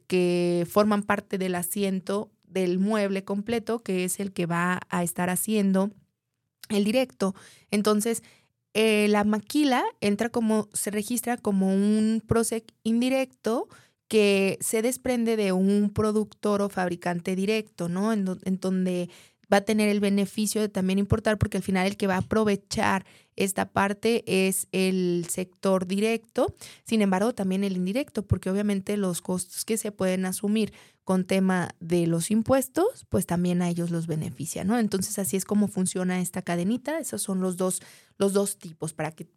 que, 0.07 0.67
forman 0.69 1.03
parte 1.03 1.37
del 1.37 1.55
asiento 1.55 2.31
del 2.43 2.79
mueble 2.79 3.23
completo, 3.23 3.79
que 3.79 4.03
es 4.03 4.19
el 4.19 4.31
que 4.31 4.45
va 4.45 4.79
a 4.89 5.03
estar 5.03 5.29
haciendo 5.29 5.91
el 6.69 6.83
directo. 6.83 7.35
Entonces, 7.71 8.23
eh, 8.73 9.07
la 9.09 9.23
maquila 9.23 9.83
entra 10.01 10.29
como, 10.29 10.69
se 10.73 10.91
registra 10.91 11.37
como 11.37 11.73
un 11.73 12.21
PROSEC 12.25 12.73
indirecto 12.83 13.67
que 14.07 14.57
se 14.61 14.81
desprende 14.81 15.35
de 15.35 15.51
un 15.51 15.89
productor 15.91 16.61
o 16.61 16.69
fabricante 16.69 17.35
directo, 17.35 17.89
¿no? 17.89 18.13
En, 18.13 18.25
donde 18.59 19.09
va 19.53 19.57
a 19.57 19.61
tener 19.61 19.87
el 19.87 19.99
beneficio 19.99 20.61
de 20.61 20.69
también 20.69 20.97
importar, 20.97 21.37
porque 21.37 21.57
al 21.57 21.63
final 21.63 21.85
el 21.85 21.95
que 21.95 22.07
va 22.07 22.15
a 22.15 22.19
aprovechar 22.19 23.05
esta 23.35 23.71
parte 23.71 24.23
es 24.25 24.67
el 24.71 25.27
sector 25.29 25.87
directo, 25.87 26.53
sin 26.85 27.01
embargo 27.01 27.33
también 27.33 27.63
el 27.63 27.77
indirecto, 27.77 28.25
porque 28.25 28.49
obviamente 28.49 28.97
los 28.97 29.21
costos 29.21 29.65
que 29.65 29.77
se 29.77 29.91
pueden 29.91 30.25
asumir 30.25 30.73
con 31.03 31.25
tema 31.25 31.75
de 31.79 32.07
los 32.07 32.31
impuestos, 32.31 33.05
pues 33.09 33.25
también 33.25 33.61
a 33.61 33.69
ellos 33.69 33.91
los 33.91 34.07
beneficia, 34.07 34.63
¿no? 34.63 34.79
Entonces 34.79 35.19
así 35.19 35.35
es 35.35 35.45
como 35.45 35.67
funciona 35.67 36.21
esta 36.21 36.41
cadenita, 36.41 36.99
esos 36.99 37.21
son 37.21 37.41
los 37.41 37.57
dos, 37.57 37.81
los 38.17 38.33
dos 38.33 38.57
tipos 38.57 38.93
para 38.93 39.11
que 39.11 39.27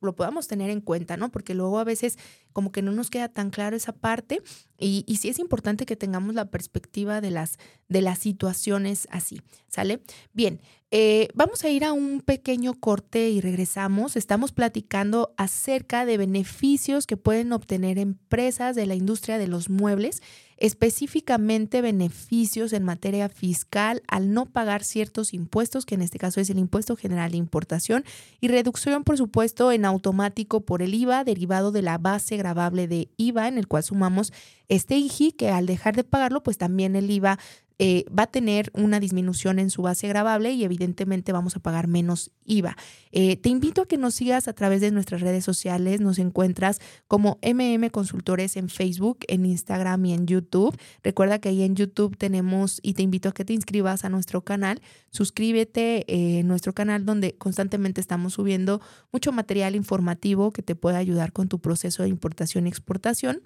lo 0.00 0.16
podamos 0.16 0.48
tener 0.48 0.70
en 0.70 0.80
cuenta, 0.80 1.16
¿no? 1.16 1.30
Porque 1.30 1.54
luego 1.54 1.78
a 1.78 1.84
veces 1.84 2.18
como 2.52 2.72
que 2.72 2.82
no 2.82 2.92
nos 2.92 3.10
queda 3.10 3.28
tan 3.28 3.50
claro 3.50 3.76
esa 3.76 3.92
parte 3.92 4.42
y, 4.78 5.04
y 5.06 5.16
sí 5.16 5.28
es 5.28 5.38
importante 5.38 5.86
que 5.86 5.96
tengamos 5.96 6.34
la 6.34 6.50
perspectiva 6.50 7.20
de 7.20 7.30
las, 7.30 7.58
de 7.88 8.02
las 8.02 8.18
situaciones 8.18 9.06
así, 9.10 9.40
¿sale? 9.68 10.00
Bien, 10.32 10.60
eh, 10.90 11.28
vamos 11.34 11.64
a 11.64 11.68
ir 11.68 11.84
a 11.84 11.92
un 11.92 12.22
pequeño 12.22 12.72
corte 12.74 13.28
y 13.28 13.40
regresamos. 13.42 14.16
Estamos 14.16 14.52
platicando 14.52 15.34
acerca 15.36 16.06
de 16.06 16.16
beneficios 16.16 17.06
que 17.06 17.18
pueden 17.18 17.52
obtener 17.52 17.98
empresas 17.98 18.74
de 18.74 18.86
la 18.86 18.94
industria 18.94 19.36
de 19.36 19.48
los 19.48 19.68
muebles, 19.68 20.22
específicamente 20.58 21.80
beneficios 21.80 22.72
en 22.72 22.84
materia 22.84 23.28
fiscal 23.28 24.02
al 24.08 24.32
no 24.32 24.46
pagar 24.46 24.82
ciertos 24.84 25.32
impuestos, 25.32 25.86
que 25.86 25.94
en 25.94 26.02
este 26.02 26.18
caso 26.18 26.40
es 26.40 26.50
el 26.50 26.58
impuesto 26.58 26.96
general 26.96 27.30
de 27.30 27.36
importación, 27.36 28.04
y 28.40 28.48
reducción, 28.48 29.04
por 29.04 29.16
supuesto, 29.16 29.72
en 29.72 29.84
automático 29.84 30.60
por 30.60 30.82
el 30.82 30.94
IVA 30.94 31.24
derivado 31.24 31.72
de 31.72 31.82
la 31.82 31.98
base 31.98 32.36
gravable 32.36 32.88
de 32.88 33.08
IVA, 33.16 33.48
en 33.48 33.58
el 33.58 33.68
cual 33.68 33.82
sumamos 33.82 34.32
este 34.68 34.96
IGI, 34.96 35.32
que 35.32 35.50
al 35.50 35.66
dejar 35.66 35.96
de 35.96 36.04
pagarlo, 36.04 36.42
pues 36.42 36.58
también 36.58 36.96
el 36.96 37.10
IVA 37.10 37.38
eh, 37.78 38.04
va 38.16 38.24
a 38.24 38.26
tener 38.26 38.70
una 38.74 38.98
disminución 38.98 39.58
en 39.58 39.70
su 39.70 39.82
base 39.82 40.08
grabable 40.08 40.52
y 40.52 40.64
evidentemente 40.64 41.32
vamos 41.32 41.54
a 41.54 41.60
pagar 41.60 41.86
menos 41.86 42.32
IVA. 42.44 42.76
Eh, 43.12 43.36
te 43.36 43.50
invito 43.50 43.82
a 43.82 43.86
que 43.86 43.96
nos 43.96 44.14
sigas 44.14 44.48
a 44.48 44.52
través 44.52 44.80
de 44.80 44.90
nuestras 44.90 45.20
redes 45.20 45.44
sociales. 45.44 46.00
Nos 46.00 46.18
encuentras 46.18 46.80
como 47.06 47.38
MM 47.42 47.90
Consultores 47.90 48.56
en 48.56 48.68
Facebook, 48.68 49.18
en 49.28 49.46
Instagram 49.46 50.04
y 50.06 50.14
en 50.14 50.26
YouTube. 50.26 50.76
Recuerda 51.04 51.38
que 51.38 51.50
ahí 51.50 51.62
en 51.62 51.76
YouTube 51.76 52.16
tenemos 52.16 52.80
y 52.82 52.94
te 52.94 53.02
invito 53.02 53.28
a 53.28 53.32
que 53.32 53.44
te 53.44 53.52
inscribas 53.52 54.04
a 54.04 54.08
nuestro 54.08 54.42
canal. 54.42 54.80
Suscríbete 55.10 56.04
eh, 56.12 56.40
en 56.40 56.48
nuestro 56.48 56.74
canal 56.74 57.06
donde 57.06 57.36
constantemente 57.36 58.00
estamos 58.00 58.34
subiendo 58.34 58.80
mucho 59.12 59.30
material 59.30 59.76
informativo 59.76 60.52
que 60.52 60.62
te 60.62 60.74
puede 60.74 60.96
ayudar 60.96 61.32
con 61.32 61.48
tu 61.48 61.60
proceso 61.60 62.02
de 62.02 62.08
importación 62.08 62.66
y 62.66 62.70
exportación. 62.70 63.42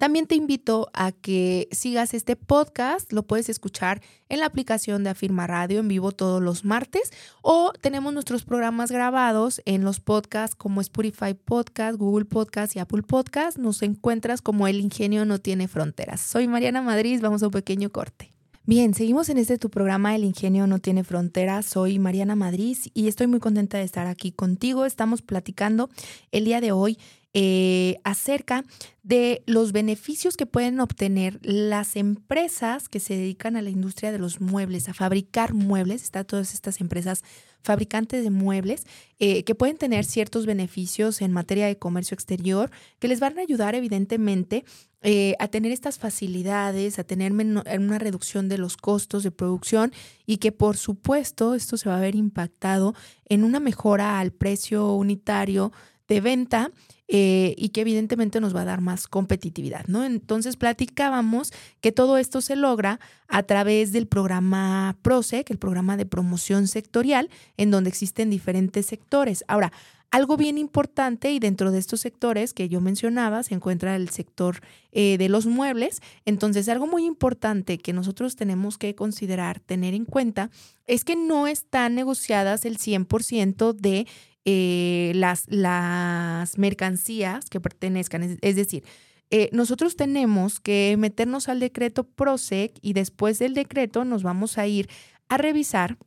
También 0.00 0.26
te 0.26 0.34
invito 0.34 0.88
a 0.94 1.12
que 1.12 1.68
sigas 1.72 2.14
este 2.14 2.34
podcast, 2.34 3.12
lo 3.12 3.22
puedes 3.24 3.50
escuchar 3.50 4.00
en 4.30 4.40
la 4.40 4.46
aplicación 4.46 5.04
de 5.04 5.10
Afirma 5.10 5.46
Radio 5.46 5.78
en 5.78 5.88
vivo 5.88 6.10
todos 6.10 6.42
los 6.42 6.64
martes 6.64 7.12
o 7.42 7.74
tenemos 7.82 8.14
nuestros 8.14 8.44
programas 8.44 8.90
grabados 8.90 9.60
en 9.66 9.84
los 9.84 10.00
podcasts 10.00 10.56
como 10.56 10.80
Spotify 10.80 11.34
Podcast, 11.34 11.98
Google 11.98 12.24
Podcast 12.24 12.74
y 12.76 12.78
Apple 12.78 13.02
Podcast. 13.02 13.58
Nos 13.58 13.82
encuentras 13.82 14.40
como 14.40 14.66
El 14.66 14.80
Ingenio 14.80 15.26
no 15.26 15.38
tiene 15.38 15.68
fronteras. 15.68 16.22
Soy 16.22 16.48
Mariana 16.48 16.80
Madrid, 16.80 17.20
vamos 17.20 17.42
a 17.42 17.48
un 17.48 17.52
pequeño 17.52 17.90
corte. 17.90 18.32
Bien, 18.64 18.94
seguimos 18.94 19.28
en 19.30 19.36
este 19.36 19.58
tu 19.58 19.68
programa 19.68 20.14
El 20.14 20.24
Ingenio 20.24 20.66
no 20.66 20.78
tiene 20.78 21.02
fronteras. 21.02 21.66
Soy 21.66 21.98
Mariana 21.98 22.36
Madrid 22.36 22.78
y 22.94 23.08
estoy 23.08 23.26
muy 23.26 23.40
contenta 23.40 23.76
de 23.78 23.84
estar 23.84 24.06
aquí 24.06 24.32
contigo. 24.32 24.86
Estamos 24.86 25.22
platicando 25.22 25.90
el 26.30 26.44
día 26.44 26.60
de 26.60 26.72
hoy 26.72 26.96
eh, 27.32 27.96
acerca 28.02 28.64
de 29.02 29.42
los 29.46 29.70
beneficios 29.70 30.36
que 30.36 30.46
pueden 30.46 30.80
obtener 30.80 31.38
las 31.42 31.94
empresas 31.94 32.88
que 32.88 32.98
se 32.98 33.16
dedican 33.16 33.56
a 33.56 33.62
la 33.62 33.70
industria 33.70 34.10
de 34.10 34.18
los 34.18 34.40
muebles, 34.40 34.88
a 34.88 34.94
fabricar 34.94 35.54
muebles, 35.54 36.02
están 36.02 36.26
todas 36.26 36.54
estas 36.54 36.80
empresas 36.80 37.22
fabricantes 37.62 38.24
de 38.24 38.30
muebles 38.30 38.84
eh, 39.18 39.44
que 39.44 39.54
pueden 39.54 39.76
tener 39.76 40.04
ciertos 40.04 40.46
beneficios 40.46 41.20
en 41.20 41.32
materia 41.32 41.66
de 41.66 41.78
comercio 41.78 42.14
exterior 42.14 42.70
que 42.98 43.08
les 43.08 43.20
van 43.20 43.38
a 43.38 43.42
ayudar 43.42 43.74
evidentemente 43.74 44.64
eh, 45.02 45.34
a 45.38 45.48
tener 45.48 45.72
estas 45.72 45.98
facilidades, 45.98 46.98
a 46.98 47.04
tener 47.04 47.32
una 47.32 47.98
reducción 47.98 48.48
de 48.48 48.58
los 48.58 48.76
costos 48.76 49.22
de 49.22 49.30
producción 49.30 49.92
y 50.26 50.38
que 50.38 50.52
por 50.52 50.76
supuesto 50.76 51.54
esto 51.54 51.76
se 51.76 51.88
va 51.88 51.98
a 51.98 52.00
ver 52.00 52.14
impactado 52.14 52.94
en 53.26 53.44
una 53.44 53.60
mejora 53.60 54.18
al 54.18 54.32
precio 54.32 54.92
unitario 54.92 55.72
de 56.08 56.20
venta 56.20 56.72
eh, 57.12 57.54
y 57.58 57.70
que 57.70 57.80
evidentemente 57.80 58.40
nos 58.40 58.54
va 58.54 58.60
a 58.60 58.66
dar 58.66 58.80
más 58.80 59.08
competitividad, 59.08 59.84
¿no? 59.88 60.04
Entonces 60.04 60.56
platicábamos 60.56 61.52
que 61.80 61.90
todo 61.90 62.18
esto 62.18 62.40
se 62.40 62.54
logra 62.54 63.00
a 63.26 63.42
través 63.42 63.90
del 63.90 64.06
programa 64.06 64.96
PROSEC, 65.02 65.50
el 65.50 65.58
programa 65.58 65.96
de 65.96 66.06
promoción 66.06 66.68
sectorial, 66.68 67.28
en 67.56 67.72
donde 67.72 67.90
existen 67.90 68.30
diferentes 68.30 68.86
sectores. 68.86 69.44
Ahora, 69.48 69.72
algo 70.12 70.36
bien 70.36 70.58
importante 70.58 71.32
y 71.32 71.38
dentro 71.38 71.70
de 71.70 71.78
estos 71.78 72.00
sectores 72.00 72.52
que 72.52 72.68
yo 72.68 72.80
mencionaba 72.80 73.42
se 73.42 73.54
encuentra 73.54 73.94
el 73.96 74.08
sector 74.10 74.60
eh, 74.92 75.18
de 75.18 75.28
los 75.28 75.46
muebles. 75.46 76.02
Entonces, 76.24 76.68
algo 76.68 76.86
muy 76.86 77.04
importante 77.04 77.78
que 77.78 77.92
nosotros 77.92 78.34
tenemos 78.36 78.76
que 78.76 78.94
considerar, 78.94 79.60
tener 79.60 79.94
en 79.94 80.04
cuenta, 80.04 80.50
es 80.86 81.04
que 81.04 81.14
no 81.14 81.46
están 81.46 81.94
negociadas 81.94 82.64
el 82.64 82.78
100% 82.78 83.72
de 83.72 84.06
eh, 84.44 85.12
las, 85.14 85.44
las 85.48 86.56
mercancías 86.58 87.50
que 87.50 87.60
pertenezcan. 87.60 88.38
Es, 88.40 88.56
decir, 88.56 88.84
eh, 89.30 89.50
nosotros 89.52 89.96
tenemos 89.96 90.60
que 90.60 90.96
meternos 90.98 91.48
al 91.48 91.60
decreto 91.60 92.04
PROSEC 92.04 92.72
y 92.80 92.94
después 92.94 93.38
del 93.38 93.54
decreto 93.54 94.04
nos 94.04 94.22
vamos 94.22 94.58
a 94.58 94.66
ir 94.66 94.88
a 95.28 95.36
revisar 95.36 95.98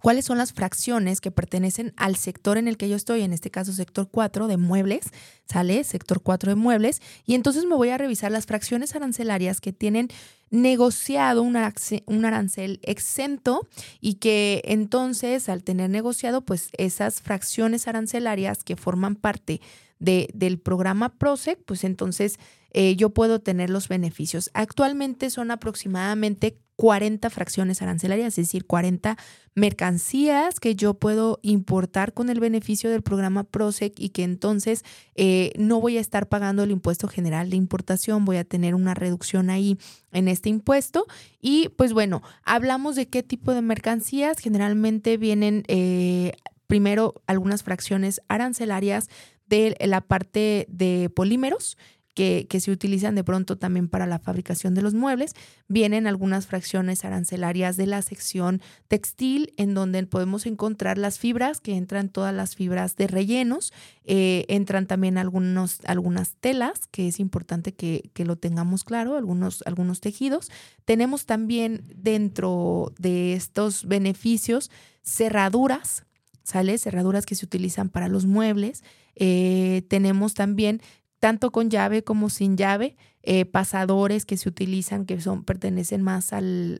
cuáles 0.00 0.24
son 0.24 0.38
las 0.38 0.52
fracciones 0.52 1.20
que 1.20 1.30
pertenecen 1.30 1.92
al 1.96 2.16
sector 2.16 2.58
en 2.58 2.68
el 2.68 2.76
que 2.76 2.88
yo 2.88 2.96
estoy, 2.96 3.22
en 3.22 3.32
este 3.32 3.50
caso 3.50 3.72
sector 3.72 4.08
4 4.10 4.46
de 4.46 4.56
muebles, 4.56 5.06
¿sale? 5.46 5.82
Sector 5.84 6.22
4 6.22 6.52
de 6.52 6.56
muebles. 6.56 7.00
Y 7.26 7.34
entonces 7.34 7.64
me 7.64 7.74
voy 7.74 7.90
a 7.90 7.98
revisar 7.98 8.30
las 8.30 8.46
fracciones 8.46 8.94
arancelarias 8.94 9.60
que 9.60 9.72
tienen 9.72 10.08
negociado 10.50 11.42
un, 11.42 11.56
arancel 11.56 12.80
exento 12.82 13.68
y 14.00 14.14
que 14.14 14.62
entonces 14.64 15.48
al 15.48 15.62
tener 15.62 15.90
negociado 15.90 16.42
pues 16.42 16.70
esas 16.78 17.20
fracciones 17.20 17.86
arancelarias 17.86 18.64
que 18.64 18.76
forman 18.76 19.14
parte 19.14 19.60
del 19.98 20.58
programa 20.58 21.10
PROSEC, 21.18 21.58
pues 21.64 21.82
entonces 21.84 22.38
eh, 22.70 22.94
yo 22.96 23.10
puedo 23.10 23.40
tener 23.40 23.68
los 23.68 23.88
beneficios. 23.88 24.50
Actualmente 24.54 25.28
son 25.28 25.50
aproximadamente 25.50 26.58
40 26.78 27.28
fracciones 27.30 27.82
arancelarias, 27.82 28.38
es 28.38 28.46
decir, 28.46 28.64
40 28.64 29.18
mercancías 29.56 30.60
que 30.60 30.76
yo 30.76 30.94
puedo 30.94 31.40
importar 31.42 32.14
con 32.14 32.30
el 32.30 32.38
beneficio 32.38 32.88
del 32.88 33.02
programa 33.02 33.42
PROSEC 33.42 33.98
y 33.98 34.10
que 34.10 34.22
entonces 34.22 34.84
eh, 35.16 35.50
no 35.58 35.80
voy 35.80 35.96
a 35.96 36.00
estar 36.00 36.28
pagando 36.28 36.62
el 36.62 36.70
impuesto 36.70 37.08
general 37.08 37.50
de 37.50 37.56
importación, 37.56 38.24
voy 38.24 38.36
a 38.36 38.44
tener 38.44 38.76
una 38.76 38.94
reducción 38.94 39.50
ahí 39.50 39.76
en 40.12 40.28
este 40.28 40.50
impuesto. 40.50 41.06
Y 41.40 41.70
pues 41.70 41.92
bueno, 41.92 42.22
hablamos 42.44 42.94
de 42.94 43.08
qué 43.08 43.24
tipo 43.24 43.52
de 43.52 43.62
mercancías. 43.62 44.38
Generalmente 44.38 45.16
vienen 45.16 45.64
eh, 45.66 46.30
primero 46.68 47.14
algunas 47.26 47.64
fracciones 47.64 48.20
arancelarias 48.28 49.08
de 49.48 49.76
la 49.80 50.00
parte 50.00 50.66
de 50.68 51.10
polímeros 51.10 51.76
que, 52.18 52.60
se 52.60 52.72
utilizan 52.72 53.14
de 53.14 53.22
pronto 53.22 53.58
también 53.58 53.88
para 53.88 54.04
la 54.04 54.18
fabricación 54.18 54.74
de 54.74 54.82
los 54.82 54.92
muebles. 54.92 55.34
Vienen 55.68 56.08
algunas 56.08 56.48
fracciones 56.48 57.04
arancelarias 57.04 57.76
de 57.76 57.86
la 57.86 58.02
sección 58.02 58.60
textil, 58.88 59.54
en 59.56 59.72
donde 59.72 60.04
podemos 60.04 60.44
encontrar 60.46 60.98
las 60.98 61.20
fibras, 61.20 61.60
que 61.60 61.76
entran 61.76 62.08
todas 62.08 62.34
las 62.34 62.56
fibras 62.56 62.96
de 62.96 63.06
rellenos. 63.06 63.72
Eh, 64.04 64.46
entran 64.48 64.86
también 64.86 65.16
algunos, 65.16 65.78
algunas 65.84 66.34
telas, 66.40 66.88
que 66.90 67.06
es 67.06 67.20
importante 67.20 67.72
que, 67.72 68.10
lo 68.24 68.34
tengamos 68.34 68.82
claro, 68.82 69.16
algunos, 69.16 69.62
algunos 69.64 70.00
tejidos. 70.00 70.50
Tenemos 70.84 71.24
también 71.24 71.84
dentro 71.94 72.92
de 72.98 73.34
estos 73.34 73.86
beneficios 73.86 74.72
cerraduras, 75.04 76.04
¿sale? 76.42 76.78
Cerraduras 76.78 77.26
que 77.26 77.36
se 77.36 77.46
utilizan 77.46 77.90
para 77.90 78.08
los 78.08 78.26
muebles. 78.26 78.82
Eh, 79.14 79.82
tenemos 79.88 80.34
también 80.34 80.80
tanto 81.20 81.50
con 81.50 81.70
llave 81.70 82.04
como 82.04 82.30
sin 82.30 82.56
llave, 82.56 82.96
eh, 83.22 83.44
pasadores 83.44 84.24
que 84.24 84.36
se 84.36 84.48
utilizan, 84.48 85.04
que 85.04 85.20
son, 85.20 85.44
pertenecen 85.44 86.02
más 86.02 86.32
al, 86.32 86.78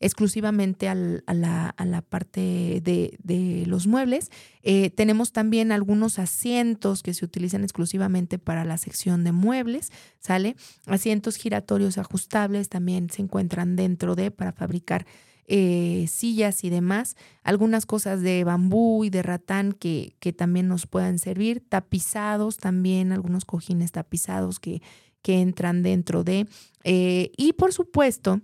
exclusivamente 0.00 0.88
al, 0.88 1.24
a, 1.26 1.34
la, 1.34 1.68
a, 1.70 1.84
la, 1.84 2.02
parte 2.02 2.80
de, 2.82 3.16
de 3.22 3.64
los 3.66 3.86
muebles. 3.86 4.30
Eh, 4.62 4.90
tenemos 4.90 5.32
también 5.32 5.72
algunos 5.72 6.18
asientos 6.18 7.02
que 7.02 7.14
se 7.14 7.24
utilizan 7.24 7.62
exclusivamente 7.64 8.38
para 8.38 8.64
la 8.64 8.78
sección 8.78 9.24
de 9.24 9.32
muebles, 9.32 9.90
¿sale? 10.20 10.56
Asientos 10.86 11.36
giratorios 11.36 11.98
ajustables 11.98 12.68
también 12.68 13.08
se 13.10 13.22
encuentran 13.22 13.76
dentro 13.76 14.14
de 14.14 14.30
para 14.30 14.52
fabricar 14.52 15.06
eh, 15.50 16.06
sillas 16.08 16.62
y 16.62 16.70
demás, 16.70 17.16
algunas 17.42 17.86
cosas 17.86 18.20
de 18.20 18.44
bambú 18.44 19.04
y 19.04 19.10
de 19.10 19.22
ratán 19.22 19.72
que, 19.72 20.14
que 20.20 20.34
también 20.34 20.68
nos 20.68 20.86
puedan 20.86 21.18
servir, 21.18 21.64
tapizados 21.66 22.58
también, 22.58 23.12
algunos 23.12 23.46
cojines 23.46 23.90
tapizados 23.90 24.60
que, 24.60 24.82
que 25.22 25.40
entran 25.40 25.82
dentro 25.82 26.22
de, 26.22 26.46
eh, 26.84 27.32
y 27.36 27.54
por 27.54 27.72
supuesto, 27.72 28.42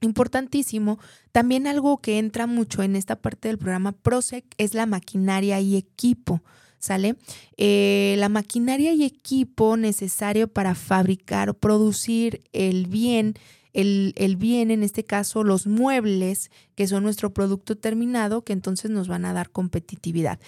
importantísimo, 0.00 0.98
también 1.32 1.66
algo 1.66 1.98
que 1.98 2.18
entra 2.18 2.46
mucho 2.46 2.84
en 2.84 2.94
esta 2.94 3.16
parte 3.16 3.48
del 3.48 3.58
programa 3.58 3.92
PROSEC 3.92 4.44
es 4.56 4.74
la 4.74 4.86
maquinaria 4.86 5.60
y 5.60 5.76
equipo. 5.76 6.42
¿Sale? 6.78 7.16
Eh, 7.58 8.14
la 8.16 8.30
maquinaria 8.30 8.94
y 8.94 9.04
equipo 9.04 9.76
necesario 9.76 10.48
para 10.48 10.74
fabricar 10.74 11.50
o 11.50 11.54
producir 11.54 12.40
el 12.54 12.86
bien 12.86 13.34
el, 13.72 14.36
bien, 14.36 14.70
en 14.70 14.82
este 14.82 15.04
caso 15.04 15.44
los 15.44 15.66
muebles, 15.66 16.50
que 16.74 16.86
son 16.86 17.02
nuestro 17.02 17.32
producto 17.32 17.76
terminado, 17.76 18.42
que 18.42 18.52
entonces 18.52 18.90
nos 18.90 19.08
van 19.08 19.24
a 19.24 19.32
dar 19.32 19.50
competitividad. 19.50 20.38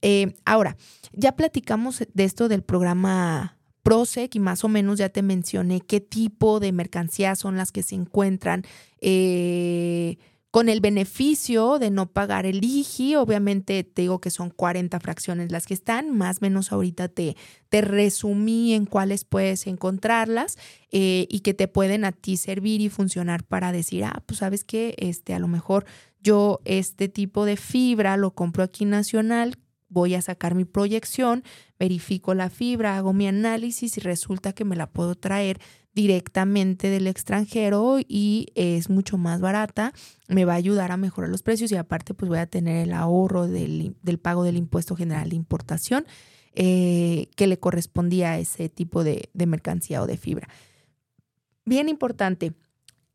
Eh, 0.00 0.34
ahora, 0.44 0.76
ya 1.12 1.36
platicamos 1.36 2.04
de 2.12 2.24
esto 2.24 2.48
del 2.48 2.62
programa 2.62 3.56
PROSEC 3.82 4.34
y 4.36 4.40
más 4.40 4.64
o 4.64 4.68
menos 4.68 4.98
ya 4.98 5.08
te 5.08 5.22
mencioné 5.22 5.80
qué 5.80 6.00
tipo 6.00 6.60
de 6.60 6.72
mercancías 6.72 7.38
son 7.38 7.56
las 7.56 7.72
que 7.72 7.82
se 7.82 7.94
encuentran. 7.94 8.64
Eh, 9.00 10.18
con 10.52 10.68
el 10.68 10.80
beneficio 10.80 11.78
de 11.78 11.90
no 11.90 12.12
pagar 12.12 12.44
el 12.44 12.62
IGI, 12.62 13.16
obviamente 13.16 13.84
te 13.84 14.02
digo 14.02 14.20
que 14.20 14.30
son 14.30 14.50
40 14.50 15.00
fracciones 15.00 15.50
las 15.50 15.66
que 15.66 15.72
están, 15.72 16.14
más 16.14 16.36
o 16.36 16.40
menos 16.42 16.72
ahorita 16.72 17.08
te, 17.08 17.38
te 17.70 17.80
resumí 17.80 18.74
en 18.74 18.84
cuáles 18.84 19.24
puedes 19.24 19.66
encontrarlas 19.66 20.58
eh, 20.90 21.26
y 21.30 21.40
que 21.40 21.54
te 21.54 21.68
pueden 21.68 22.04
a 22.04 22.12
ti 22.12 22.36
servir 22.36 22.82
y 22.82 22.90
funcionar 22.90 23.44
para 23.44 23.72
decir, 23.72 24.04
ah, 24.04 24.22
pues 24.26 24.40
sabes 24.40 24.62
que 24.62 24.94
este, 24.98 25.32
a 25.32 25.38
lo 25.38 25.48
mejor 25.48 25.86
yo 26.20 26.60
este 26.66 27.08
tipo 27.08 27.46
de 27.46 27.56
fibra 27.56 28.18
lo 28.18 28.32
compro 28.32 28.62
aquí 28.62 28.84
nacional, 28.84 29.56
voy 29.88 30.14
a 30.14 30.20
sacar 30.20 30.54
mi 30.54 30.66
proyección, 30.66 31.44
verifico 31.78 32.34
la 32.34 32.50
fibra, 32.50 32.98
hago 32.98 33.14
mi 33.14 33.26
análisis 33.26 33.96
y 33.96 34.00
resulta 34.00 34.52
que 34.52 34.66
me 34.66 34.76
la 34.76 34.90
puedo 34.90 35.14
traer 35.14 35.60
directamente 35.94 36.88
del 36.88 37.06
extranjero 37.06 37.98
y 38.00 38.48
es 38.54 38.88
mucho 38.88 39.18
más 39.18 39.40
barata, 39.40 39.92
me 40.28 40.44
va 40.44 40.54
a 40.54 40.56
ayudar 40.56 40.92
a 40.92 40.96
mejorar 40.96 41.30
los 41.30 41.42
precios 41.42 41.70
y 41.72 41.76
aparte 41.76 42.14
pues 42.14 42.28
voy 42.28 42.38
a 42.38 42.46
tener 42.46 42.86
el 42.86 42.92
ahorro 42.94 43.46
del, 43.46 43.94
pago 44.20 44.44
del 44.44 44.56
impuesto 44.56 44.96
general 44.96 45.30
de 45.30 45.36
importación 45.36 46.06
eh, 46.54 47.28
que 47.36 47.46
le 47.46 47.58
correspondía 47.58 48.32
a 48.32 48.38
ese 48.38 48.68
tipo 48.68 49.04
de, 49.04 49.30
de 49.34 49.46
mercancía 49.46 50.02
o 50.02 50.06
de 50.06 50.16
fibra. 50.16 50.48
Bien 51.64 51.88
importante, 51.88 52.52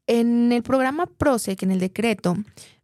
en 0.07 0.53
el 0.53 0.63
programa 0.63 1.05
PROSEC, 1.05 1.63
en 1.63 1.71
el 1.71 1.79
decreto, 1.79 2.37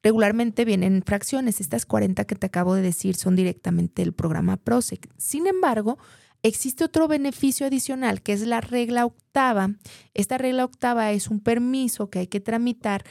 regularmente 0.04 0.66
vienen 0.66 1.04
fracciones. 1.06 1.62
Estas 1.62 1.86
40 1.86 2.26
que 2.26 2.36
te 2.36 2.48
acabo 2.48 2.76
de 2.76 2.82
decir 2.82 3.16
son 3.16 3.38
directamente 3.38 4.02
del 4.02 4.12
programa 4.12 4.58
PROSEC. 4.58 5.10
Sin 5.18 5.48
embargo, 5.48 5.98
Existe 6.46 6.84
otro 6.84 7.08
beneficio 7.08 7.66
adicional 7.66 8.22
que 8.22 8.34
es 8.34 8.46
la 8.46 8.60
regla 8.60 9.06
octava. 9.06 9.70
Esta 10.14 10.38
regla 10.38 10.66
octava 10.66 11.10
es 11.14 11.30
un 11.30 11.40
permiso 11.40 12.10
que 12.10 12.20
hay 12.20 12.28
que 12.28 12.42
tramitar 12.42 13.06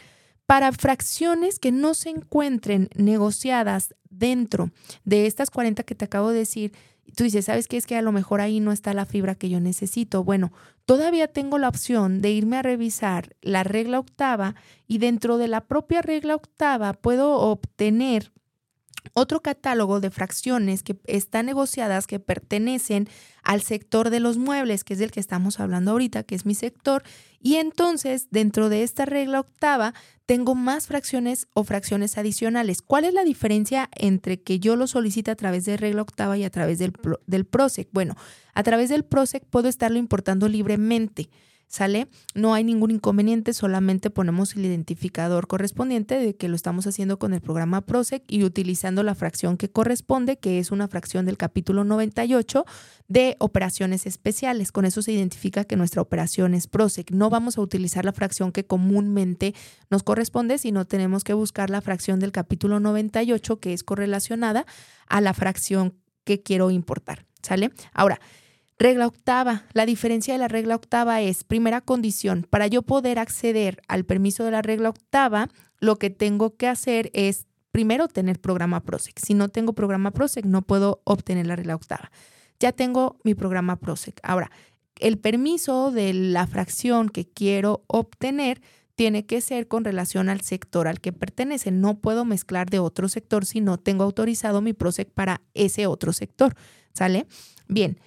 para 0.45 0.71
fracciones 0.71 1.59
que 1.59 1.73
no 1.73 1.95
se 1.95 2.11
encuentren 2.11 2.91
negociadas 2.95 3.95
dentro 4.11 4.71
de 5.05 5.27
estas 5.27 5.51
40 5.51 5.83
que 5.83 5.95
te 5.95 6.05
acabo 6.05 6.29
de 6.29 6.41
decir. 6.41 6.73
Tú 7.17 7.25
dices, 7.25 7.47
¿sabes 7.47 7.69
qué? 7.69 7.79
Es 7.79 7.87
que 7.87 7.97
a 7.97 8.03
lo 8.03 8.13
mejor 8.13 8.43
ahí 8.43 8.61
no 8.61 8.71
está 8.71 8.93
la 8.93 9.07
fibra 9.07 9.35
que 9.35 9.49
yo 9.49 9.61
necesito. 9.61 10.25
Bueno, 10.25 10.53
todavía 10.85 11.27
tengo 11.27 11.57
la 11.57 11.71
opción 11.71 12.21
de 12.21 12.33
irme 12.33 12.59
a 12.59 12.63
revisar 12.63 13.35
la 13.41 13.65
regla 13.65 13.99
octava 13.99 14.57
y 14.87 14.99
dentro 14.99 15.39
de 15.39 15.49
la 15.49 15.63
propia 15.63 16.03
regla 16.03 16.35
octava 16.35 16.93
puedo 16.93 17.39
obtener 17.39 18.31
otro 19.15 19.41
catálogo 19.41 20.01
de 20.01 20.11
fracciones 20.11 20.83
que 20.83 20.97
están 21.07 21.47
negociadas 21.47 22.07
que 22.07 22.19
pertenecen 22.19 23.09
al 23.43 23.63
sector 23.63 24.11
de 24.11 24.21
los 24.21 24.39
muebles, 24.39 24.85
que 24.85 24.95
es 24.95 24.99
del 24.99 25.11
que 25.11 25.21
estamos 25.21 25.61
hablando 25.61 25.91
ahorita, 25.91 26.23
que 26.23 26.35
es 26.35 26.47
mi 26.47 26.55
sector. 26.55 27.03
Y 27.41 27.57
entonces, 27.57 28.29
dentro 28.31 28.69
de 28.69 28.83
esta 28.83 29.05
regla 29.05 29.41
octava, 29.41 29.95
tengo 30.27 30.55
más 30.55 30.87
fracciones 30.87 31.49
o 31.53 31.65
fracciones 31.65 32.17
adicionales. 32.17 32.83
¿Cuál 32.83 33.05
es 33.05 33.15
la 33.15 33.25
diferencia 33.25 33.89
entre 33.97 34.41
que 34.41 34.61
yo 34.61 34.77
lo 34.77 34.87
solicite 34.87 35.31
a 35.31 35.37
través 35.37 35.65
de 35.65 35.77
regla 35.77 36.03
octava 36.03 36.39
y 36.39 36.45
a 36.45 36.51
través 36.51 36.79
del, 36.79 36.93
del 37.27 37.45
PROSEC? 37.45 37.89
Bueno, 37.93 38.17
a 38.55 38.63
través 38.63 38.89
del 38.89 39.05
PROSEC 39.05 39.45
puedo 39.45 39.69
estarlo 39.69 39.99
importando 39.99 40.49
libremente. 40.49 41.29
¿Sale? 41.73 42.07
No 42.35 42.53
hay 42.53 42.65
ningún 42.65 42.91
inconveniente, 42.91 43.55
solamente 43.55 44.11
ponemos 44.11 44.55
el 44.57 44.67
identificador 44.67 45.47
correspondiente 45.47 46.19
de 46.19 46.37
que 46.37 46.49
lo 46.49 46.55
estamos 46.55 46.87
haciendo 46.87 47.19
con 47.19 47.33
el 47.33 47.41
programa 47.41 47.81
PROSEC 47.81 48.25
y 48.29 48.45
utilizando 48.45 49.03
la 49.03 49.15
fracción 49.15 49.57
que 49.57 49.71
corresponde, 49.71 50.39
que 50.39 50.59
es 50.59 50.71
una 50.71 50.87
fracción 50.87 51.25
del 51.25 51.39
capítulo 51.39 51.85
98 51.85 52.67
de 53.09 53.37
operaciones 53.39 54.05
especiales. 54.05 54.71
Con 54.71 54.85
eso 54.85 55.01
se 55.01 55.13
identifica 55.13 55.65
que 55.65 55.77
nuestra 55.77 56.03
operación 56.03 56.53
es 56.53 56.67
PROSEC. 56.67 57.11
No 57.11 57.31
vamos 57.31 57.57
a 57.57 57.63
utilizar 57.63 58.05
la 58.05 58.13
fracción 58.13 58.53
que 58.53 58.67
comúnmente 58.67 59.55
nos 59.89 60.03
corresponde, 60.03 60.59
sino 60.59 60.85
tenemos 60.85 61.25
que 61.25 61.33
buscar 61.33 61.71
la 61.71 61.81
fracción 61.81 62.21
del 62.21 62.33
capítulo 62.33 62.81
98 62.81 63.61
que 63.61 63.73
es 63.73 63.83
correlacionada 63.83 64.67
a 65.07 65.23
la 65.23 65.33
fracción 65.33 65.95
que 66.25 66.43
quiero 66.43 66.71
importar. 66.71 67.25
¿Sale? 67.43 67.73
Ahora, 67.95 68.21
Regla 68.83 69.07
octava. 69.07 69.63
La 69.75 69.87
diferencia 69.87 70.35
de 70.35 70.41
la 70.41 70.49
regla 70.49 70.75
octava 70.75 71.21
es, 71.21 71.45
primera 71.45 71.81
condición, 71.81 72.49
para 72.51 72.67
yo 72.67 72.83
poder 72.83 73.21
acceder 73.21 73.81
al 73.87 74.05
permiso 74.05 74.45
de 74.45 74.51
la 74.51 74.61
regla 74.61 74.89
octava, 74.89 75.49
lo 75.79 76.01
que 76.01 76.11
tengo 76.11 76.57
que 76.57 76.67
hacer 76.67 77.09
es 77.15 77.47
primero 77.71 78.09
tener 78.09 78.41
programa 78.41 78.81
PROSEC. 78.81 79.21
Si 79.21 79.35
no 79.35 79.51
tengo 79.51 79.73
programa 79.75 80.11
PROSEC, 80.11 80.47
no 80.47 80.63
puedo 80.63 81.01
obtener 81.05 81.47
la 81.47 81.55
regla 81.55 81.77
octava. 81.77 82.11
Ya 82.59 82.73
tengo 82.73 83.21
mi 83.23 83.37
programa 83.37 83.77
PROSEC. 83.77 84.19
Ahora, 84.25 84.51
el 84.99 85.17
permiso 85.17 85.93
de 85.93 86.13
la 86.13 86.49
fracción 86.49 87.09
que 87.09 87.25
quiero 87.25 87.85
obtener 87.87 88.61
tiene 88.97 89.27
que 89.27 89.41
ser 89.43 89.69
con 89.69 89.85
relación 89.85 90.29
al 90.29 90.41
sector 90.41 90.89
al 90.89 91.01
que 91.01 91.13
pertenece. 91.13 91.71
No 91.71 92.01
puedo 92.01 92.25
mezclar 92.25 92.69
de 92.69 92.81
otro 92.81 93.09
sector 93.09 93.47
si 93.47 93.61
no 93.61 93.79
tengo 93.79 94.03
autorizado 94.03 94.61
mi 94.61 94.73
PROSEC 94.73 95.09
para 95.13 95.41
ese 95.55 95.87
otro 95.87 96.13
sector. 96.13 96.57
¿Sale? 96.93 97.29
Bien. 97.69 98.01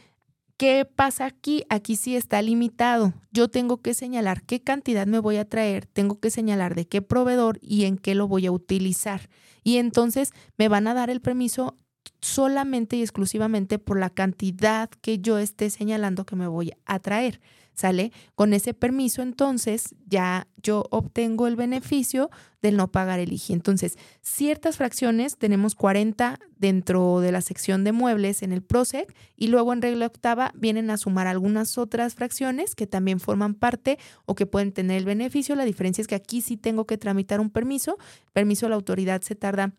¿Qué 0.58 0.86
pasa 0.86 1.26
aquí? 1.26 1.66
Aquí 1.70 1.98
sí 1.98 2.16
está 2.16 2.42
limitado. 2.42 3.14
Yo 3.32 3.50
tengo 3.50 3.82
que 3.82 3.94
señalar 3.94 4.44
qué 4.44 4.62
cantidad 4.62 5.06
me 5.06 5.20
voy 5.20 5.36
a 5.36 5.50
traer, 5.50 5.86
tengo 5.86 6.22
que 6.22 6.30
señalar 6.32 6.76
de 6.76 6.88
qué 6.88 7.02
proveedor 7.02 7.60
y 7.62 7.84
en 7.84 7.98
qué 7.98 8.16
lo 8.16 8.30
voy 8.30 8.46
a 8.46 8.54
utilizar. 8.54 9.30
Y 9.64 9.78
entonces 9.78 10.32
me 10.58 10.70
van 10.70 10.88
a 10.88 10.94
dar 10.94 11.10
el 11.10 11.20
permiso 11.20 11.76
solamente 12.22 12.96
y 12.96 13.02
exclusivamente 13.02 13.80
por 13.80 14.00
la 14.00 14.10
cantidad 14.10 14.90
que 15.02 15.20
yo 15.20 15.40
esté 15.40 15.70
señalando 15.70 16.26
que 16.26 16.38
me 16.38 16.48
voy 16.48 16.72
a 16.86 17.00
traer. 17.00 17.42
¿Sale? 17.76 18.14
Con 18.36 18.54
ese 18.54 18.74
permiso, 18.74 19.22
entonces 19.22 19.96
ya 20.08 20.48
yo 20.64 20.86
obtengo 20.92 21.46
el 21.46 21.58
beneficio 21.58 22.30
del 22.62 22.78
no 22.78 22.90
pagar 22.90 23.20
el 23.20 23.34
IGI. 23.34 23.54
Entonces, 23.54 23.98
ciertas 24.22 24.78
fracciones, 24.78 25.38
tenemos 25.38 25.76
40 25.76 26.40
dentro 26.58 27.20
de 27.20 27.34
la 27.34 27.42
sección 27.42 27.84
de 27.84 27.92
muebles 27.92 28.44
en 28.44 28.54
el 28.54 28.64
PROSEC 28.64 29.14
y 29.36 29.48
luego 29.48 29.74
en 29.74 29.82
regla 29.82 30.06
octava 30.06 30.52
vienen 30.56 30.90
a 30.90 30.96
sumar 30.96 31.28
algunas 31.28 31.78
otras 31.78 32.16
fracciones 32.16 32.76
que 32.76 32.88
también 32.88 33.20
forman 33.20 33.54
parte 33.56 34.00
o 34.26 34.36
que 34.36 34.46
pueden 34.46 34.72
tener 34.72 34.98
el 34.98 35.06
beneficio. 35.06 35.56
La 35.56 35.66
diferencia 35.66 36.02
es 36.02 36.08
que 36.08 36.16
aquí 36.16 36.42
sí 36.42 36.56
tengo 36.56 36.86
que 36.86 36.98
tramitar 36.98 37.42
un 37.42 37.50
permiso. 37.50 37.98
permiso 38.32 38.68
de 38.68 38.70
la 38.70 38.76
autoridad 38.76 39.22
se 39.22 39.36
tarda 39.36 39.74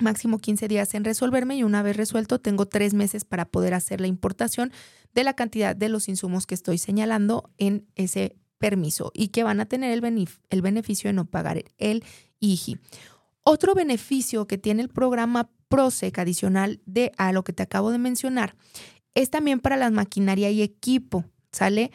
máximo 0.00 0.38
15 0.38 0.68
días 0.68 0.94
en 0.94 1.04
resolverme 1.04 1.56
y 1.56 1.62
una 1.62 1.82
vez 1.82 1.96
resuelto 1.96 2.38
tengo 2.38 2.66
tres 2.66 2.94
meses 2.94 3.24
para 3.24 3.44
poder 3.44 3.74
hacer 3.74 4.00
la 4.00 4.06
importación 4.06 4.72
de 5.14 5.24
la 5.24 5.34
cantidad 5.34 5.74
de 5.74 5.88
los 5.88 6.08
insumos 6.08 6.46
que 6.46 6.54
estoy 6.54 6.78
señalando 6.78 7.50
en 7.58 7.86
ese 7.94 8.36
permiso 8.58 9.10
y 9.14 9.28
que 9.28 9.42
van 9.42 9.60
a 9.60 9.66
tener 9.66 9.90
el, 9.92 10.62
beneficio 10.62 11.08
de 11.08 11.14
no 11.14 11.24
pagar 11.24 11.64
el 11.78 12.04
IGI. 12.38 12.78
Otro 13.42 13.74
beneficio 13.74 14.46
que 14.46 14.58
tiene 14.58 14.82
el 14.82 14.90
programa 14.90 15.50
PROSEC 15.68 16.18
adicional 16.18 16.80
de 16.84 17.12
a 17.16 17.32
lo 17.32 17.42
que 17.42 17.52
te 17.52 17.62
acabo 17.62 17.90
de 17.90 17.98
mencionar 17.98 18.54
es 19.14 19.30
también 19.30 19.60
para 19.60 19.76
la 19.76 19.90
maquinaria 19.90 20.50
y 20.50 20.62
equipo, 20.62 21.24
¿sale? 21.50 21.90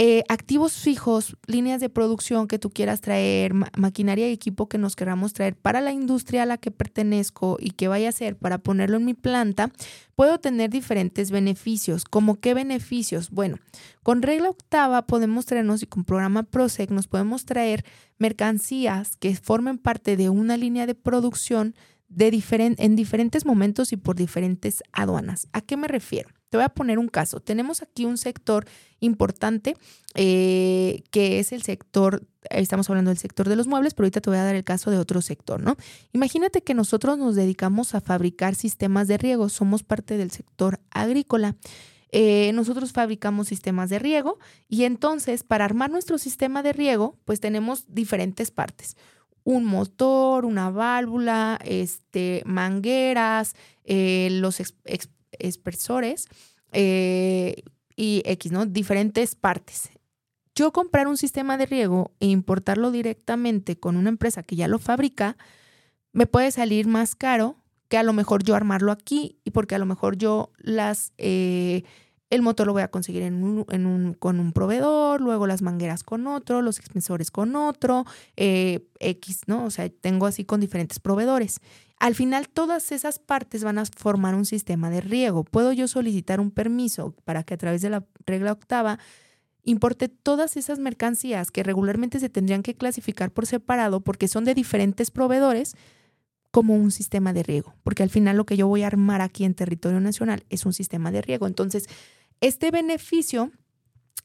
Eh, 0.00 0.22
activos 0.28 0.74
fijos, 0.74 1.36
líneas 1.48 1.80
de 1.80 1.88
producción 1.88 2.46
que 2.46 2.60
tú 2.60 2.70
quieras 2.70 3.00
traer, 3.00 3.52
maquinaria 3.52 4.28
y 4.28 4.32
equipo 4.32 4.68
que 4.68 4.78
nos 4.78 4.94
queramos 4.94 5.32
traer 5.32 5.56
para 5.56 5.80
la 5.80 5.90
industria 5.90 6.44
a 6.44 6.46
la 6.46 6.56
que 6.56 6.70
pertenezco 6.70 7.56
y 7.58 7.72
que 7.72 7.88
vaya 7.88 8.10
a 8.10 8.12
ser 8.12 8.36
para 8.36 8.58
ponerlo 8.58 8.98
en 8.98 9.04
mi 9.04 9.14
planta, 9.14 9.72
puedo 10.14 10.38
tener 10.38 10.70
diferentes 10.70 11.32
beneficios. 11.32 12.04
¿Cómo 12.04 12.36
qué 12.36 12.54
beneficios? 12.54 13.30
Bueno, 13.30 13.56
con 14.04 14.22
regla 14.22 14.50
octava 14.50 15.04
podemos 15.04 15.46
traernos 15.46 15.82
y 15.82 15.86
con 15.86 16.04
programa 16.04 16.44
PROSEC 16.44 16.90
nos 16.90 17.08
podemos 17.08 17.44
traer 17.44 17.84
mercancías 18.18 19.16
que 19.16 19.34
formen 19.34 19.78
parte 19.78 20.16
de 20.16 20.28
una 20.28 20.56
línea 20.56 20.86
de 20.86 20.94
producción 20.94 21.74
de 22.08 22.28
en 22.78 22.94
diferentes 22.94 23.44
momentos 23.44 23.92
y 23.92 23.96
por 23.96 24.14
diferentes 24.14 24.84
aduanas. 24.92 25.48
¿A 25.52 25.60
qué 25.60 25.76
me 25.76 25.88
refiero? 25.88 26.37
Te 26.50 26.56
voy 26.56 26.64
a 26.64 26.70
poner 26.70 26.98
un 26.98 27.08
caso. 27.08 27.40
Tenemos 27.40 27.82
aquí 27.82 28.04
un 28.04 28.16
sector 28.16 28.66
importante 29.00 29.76
eh, 30.14 31.02
que 31.10 31.38
es 31.38 31.52
el 31.52 31.62
sector, 31.62 32.26
estamos 32.50 32.88
hablando 32.88 33.10
del 33.10 33.18
sector 33.18 33.48
de 33.48 33.56
los 33.56 33.66
muebles, 33.66 33.94
pero 33.94 34.06
ahorita 34.06 34.20
te 34.20 34.30
voy 34.30 34.38
a 34.38 34.44
dar 34.44 34.54
el 34.54 34.64
caso 34.64 34.90
de 34.90 34.98
otro 34.98 35.20
sector, 35.20 35.60
¿no? 35.60 35.76
Imagínate 36.12 36.62
que 36.62 36.74
nosotros 36.74 37.18
nos 37.18 37.34
dedicamos 37.34 37.94
a 37.94 38.00
fabricar 38.00 38.54
sistemas 38.54 39.08
de 39.08 39.18
riego, 39.18 39.48
somos 39.48 39.82
parte 39.82 40.16
del 40.16 40.30
sector 40.30 40.80
agrícola. 40.90 41.56
Eh, 42.10 42.52
nosotros 42.54 42.92
fabricamos 42.92 43.48
sistemas 43.48 43.90
de 43.90 43.98
riego 43.98 44.38
y 44.66 44.84
entonces 44.84 45.42
para 45.42 45.66
armar 45.66 45.90
nuestro 45.90 46.16
sistema 46.16 46.62
de 46.62 46.72
riego, 46.72 47.18
pues 47.26 47.38
tenemos 47.38 47.84
diferentes 47.88 48.50
partes 48.50 48.96
un 49.48 49.64
motor, 49.64 50.44
una 50.44 50.68
válvula, 50.68 51.58
este, 51.64 52.42
mangueras, 52.44 53.54
eh, 53.84 54.28
los 54.30 54.60
expresores 55.38 56.26
eh, 56.72 57.62
y 57.96 58.22
X, 58.24 58.52
¿no? 58.52 58.66
Diferentes 58.66 59.34
partes. 59.34 59.90
Yo 60.54 60.72
comprar 60.72 61.06
un 61.06 61.16
sistema 61.16 61.56
de 61.56 61.66
riego 61.66 62.12
e 62.20 62.26
importarlo 62.26 62.90
directamente 62.90 63.78
con 63.78 63.96
una 63.96 64.08
empresa 64.08 64.42
que 64.42 64.56
ya 64.56 64.68
lo 64.68 64.78
fabrica, 64.78 65.36
me 66.12 66.26
puede 66.26 66.50
salir 66.50 66.86
más 66.86 67.14
caro 67.14 67.56
que 67.88 67.96
a 67.96 68.02
lo 68.02 68.12
mejor 68.12 68.42
yo 68.42 68.54
armarlo 68.54 68.92
aquí 68.92 69.38
y 69.44 69.50
porque 69.50 69.74
a 69.74 69.78
lo 69.78 69.86
mejor 69.86 70.16
yo 70.16 70.50
las... 70.58 71.12
Eh, 71.18 71.84
el 72.30 72.42
motor 72.42 72.66
lo 72.66 72.72
voy 72.74 72.82
a 72.82 72.88
conseguir 72.88 73.22
en 73.22 73.42
un, 73.42 74.14
con 74.14 74.38
un 74.40 74.52
proveedor, 74.52 75.20
luego 75.20 75.46
las 75.46 75.62
mangueras 75.62 76.02
con 76.02 76.26
otro, 76.26 76.60
los 76.60 76.78
extensores 76.78 77.30
con 77.30 77.56
otro, 77.56 78.04
eh, 78.36 78.86
X, 79.00 79.42
¿no? 79.46 79.64
O 79.64 79.70
sea, 79.70 79.88
tengo 79.88 80.26
así 80.26 80.44
con 80.44 80.60
diferentes 80.60 80.98
proveedores. 80.98 81.60
Al 81.98 82.14
final, 82.14 82.48
todas 82.48 82.92
esas 82.92 83.18
partes 83.18 83.64
van 83.64 83.78
a 83.78 83.84
formar 83.84 84.34
un 84.34 84.44
sistema 84.44 84.90
de 84.90 85.00
riego. 85.00 85.42
Puedo 85.42 85.72
yo 85.72 85.88
solicitar 85.88 86.38
un 86.38 86.50
permiso 86.50 87.14
para 87.24 87.42
que 87.42 87.54
a 87.54 87.58
través 87.58 87.82
de 87.82 87.90
la 87.90 88.04
regla 88.24 88.52
octava 88.52 88.98
importe 89.64 90.08
todas 90.08 90.56
esas 90.56 90.78
mercancías 90.78 91.50
que 91.50 91.62
regularmente 91.62 92.20
se 92.20 92.28
tendrían 92.28 92.62
que 92.62 92.74
clasificar 92.74 93.30
por 93.30 93.46
separado 93.46 94.00
porque 94.00 94.28
son 94.28 94.44
de 94.44 94.54
diferentes 94.54 95.10
proveedores 95.10 95.74
como 96.50 96.74
un 96.74 96.90
sistema 96.90 97.32
de 97.32 97.42
riego, 97.42 97.74
porque 97.82 98.02
al 98.02 98.10
final 98.10 98.36
lo 98.36 98.46
que 98.46 98.56
yo 98.56 98.66
voy 98.66 98.82
a 98.82 98.86
armar 98.86 99.20
aquí 99.20 99.44
en 99.44 99.54
territorio 99.54 100.00
nacional 100.00 100.44
es 100.48 100.64
un 100.64 100.72
sistema 100.72 101.10
de 101.10 101.20
riego. 101.20 101.46
Entonces, 101.46 101.86
este 102.40 102.70
beneficio 102.70 103.50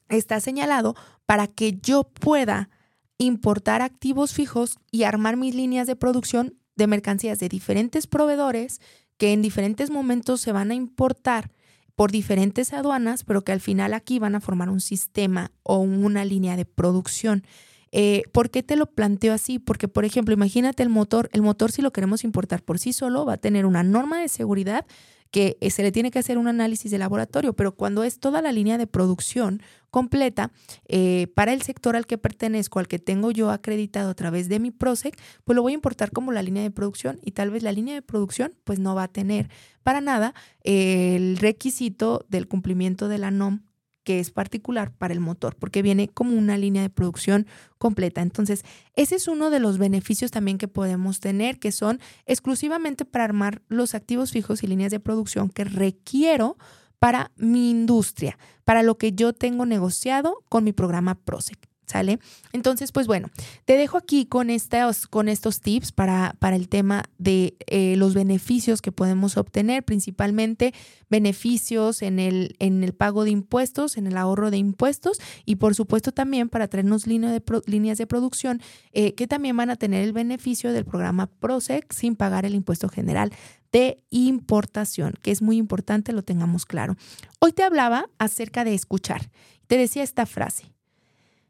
está 0.08 0.40
señalado 0.40 0.94
para 1.26 1.46
que 1.46 1.78
yo 1.80 2.04
pueda 2.04 2.70
importar 3.18 3.82
activos 3.82 4.32
fijos 4.32 4.78
y 4.90 5.04
armar 5.04 5.36
mis 5.36 5.54
líneas 5.54 5.86
de 5.86 5.96
producción 5.96 6.58
de 6.76 6.86
mercancías 6.86 7.38
de 7.38 7.48
diferentes 7.48 8.06
proveedores 8.06 8.80
que 9.16 9.32
en 9.32 9.42
diferentes 9.42 9.90
momentos 9.90 10.40
se 10.40 10.52
van 10.52 10.70
a 10.70 10.74
importar 10.74 11.52
por 11.94 12.10
diferentes 12.10 12.72
aduanas, 12.72 13.22
pero 13.22 13.42
que 13.42 13.52
al 13.52 13.60
final 13.60 13.94
aquí 13.94 14.18
van 14.18 14.34
a 14.34 14.40
formar 14.40 14.68
un 14.68 14.80
sistema 14.80 15.52
o 15.62 15.78
una 15.78 16.24
línea 16.24 16.56
de 16.56 16.64
producción. 16.64 17.44
Eh, 17.92 18.24
¿Por 18.32 18.50
qué 18.50 18.64
te 18.64 18.74
lo 18.74 18.86
planteo 18.86 19.32
así? 19.32 19.60
Porque, 19.60 19.86
por 19.86 20.04
ejemplo, 20.04 20.34
imagínate 20.34 20.82
el 20.82 20.88
motor, 20.88 21.30
el 21.32 21.42
motor 21.42 21.70
si 21.70 21.80
lo 21.82 21.92
queremos 21.92 22.24
importar 22.24 22.62
por 22.62 22.80
sí 22.80 22.92
solo 22.92 23.24
va 23.24 23.34
a 23.34 23.38
tener 23.38 23.66
una 23.66 23.84
norma 23.84 24.20
de 24.20 24.28
seguridad 24.28 24.84
que 25.34 25.58
eh, 25.60 25.70
se 25.70 25.82
le 25.82 25.90
tiene 25.90 26.12
que 26.12 26.20
hacer 26.20 26.38
un 26.38 26.46
análisis 26.46 26.92
de 26.92 26.98
laboratorio, 26.98 27.54
pero 27.54 27.74
cuando 27.74 28.04
es 28.04 28.20
toda 28.20 28.40
la 28.40 28.52
línea 28.52 28.78
de 28.78 28.86
producción 28.86 29.60
completa 29.90 30.52
eh, 30.86 31.26
para 31.34 31.52
el 31.52 31.60
sector 31.62 31.96
al 31.96 32.06
que 32.06 32.18
pertenezco, 32.18 32.78
al 32.78 32.86
que 32.86 33.00
tengo 33.00 33.32
yo 33.32 33.50
acreditado 33.50 34.10
a 34.10 34.14
través 34.14 34.48
de 34.48 34.60
mi 34.60 34.70
PROSEC, 34.70 35.18
pues 35.42 35.56
lo 35.56 35.62
voy 35.62 35.72
a 35.72 35.74
importar 35.74 36.12
como 36.12 36.30
la 36.30 36.40
línea 36.40 36.62
de 36.62 36.70
producción 36.70 37.18
y 37.20 37.32
tal 37.32 37.50
vez 37.50 37.64
la 37.64 37.72
línea 37.72 37.96
de 37.96 38.02
producción 38.02 38.54
pues 38.62 38.78
no 38.78 38.94
va 38.94 39.02
a 39.02 39.08
tener 39.08 39.50
para 39.82 40.00
nada 40.00 40.34
el 40.62 41.36
requisito 41.38 42.24
del 42.28 42.46
cumplimiento 42.46 43.08
de 43.08 43.18
la 43.18 43.32
NOM 43.32 43.62
que 44.04 44.20
es 44.20 44.30
particular 44.30 44.92
para 44.92 45.12
el 45.12 45.20
motor, 45.20 45.56
porque 45.56 45.82
viene 45.82 46.08
como 46.08 46.36
una 46.36 46.56
línea 46.56 46.82
de 46.82 46.90
producción 46.90 47.46
completa. 47.78 48.22
Entonces, 48.22 48.64
ese 48.94 49.16
es 49.16 49.26
uno 49.26 49.50
de 49.50 49.58
los 49.58 49.78
beneficios 49.78 50.30
también 50.30 50.58
que 50.58 50.68
podemos 50.68 51.20
tener, 51.20 51.58
que 51.58 51.72
son 51.72 52.00
exclusivamente 52.26 53.04
para 53.04 53.24
armar 53.24 53.62
los 53.68 53.94
activos 53.94 54.30
fijos 54.30 54.62
y 54.62 54.68
líneas 54.68 54.92
de 54.92 55.00
producción 55.00 55.48
que 55.48 55.64
requiero 55.64 56.56
para 56.98 57.32
mi 57.36 57.70
industria, 57.70 58.38
para 58.64 58.82
lo 58.82 58.96
que 58.96 59.12
yo 59.12 59.32
tengo 59.32 59.66
negociado 59.66 60.44
con 60.48 60.64
mi 60.64 60.72
programa 60.72 61.16
PROSEC. 61.16 61.73
¿Sale? 61.86 62.18
Entonces, 62.52 62.92
pues 62.92 63.06
bueno, 63.06 63.28
te 63.66 63.76
dejo 63.76 63.98
aquí 63.98 64.24
con 64.24 64.48
estos, 64.48 65.06
con 65.06 65.28
estos 65.28 65.60
tips 65.60 65.92
para, 65.92 66.34
para 66.38 66.56
el 66.56 66.68
tema 66.68 67.04
de 67.18 67.56
eh, 67.66 67.96
los 67.96 68.14
beneficios 68.14 68.80
que 68.80 68.90
podemos 68.90 69.36
obtener, 69.36 69.84
principalmente 69.84 70.72
beneficios 71.10 72.00
en 72.02 72.18
el, 72.18 72.56
en 72.58 72.82
el 72.82 72.94
pago 72.94 73.24
de 73.24 73.30
impuestos, 73.30 73.96
en 73.96 74.06
el 74.06 74.16
ahorro 74.16 74.50
de 74.50 74.56
impuestos 74.56 75.18
y 75.44 75.56
por 75.56 75.74
supuesto 75.74 76.10
también 76.10 76.48
para 76.48 76.68
traernos 76.68 77.06
línea 77.06 77.30
de 77.30 77.42
líneas 77.66 77.98
de 77.98 78.06
producción 78.06 78.62
eh, 78.92 79.14
que 79.14 79.26
también 79.26 79.56
van 79.56 79.70
a 79.70 79.76
tener 79.76 80.02
el 80.02 80.12
beneficio 80.12 80.72
del 80.72 80.84
programa 80.84 81.26
PROSEC 81.26 81.92
sin 81.92 82.16
pagar 82.16 82.46
el 82.46 82.54
impuesto 82.54 82.88
general 82.88 83.30
de 83.72 84.04
importación, 84.10 85.14
que 85.20 85.32
es 85.32 85.42
muy 85.42 85.56
importante, 85.56 86.12
lo 86.12 86.22
tengamos 86.22 86.64
claro. 86.64 86.96
Hoy 87.40 87.52
te 87.52 87.64
hablaba 87.64 88.08
acerca 88.18 88.64
de 88.64 88.72
escuchar. 88.72 89.30
Te 89.66 89.76
decía 89.76 90.04
esta 90.04 90.26
frase. 90.26 90.73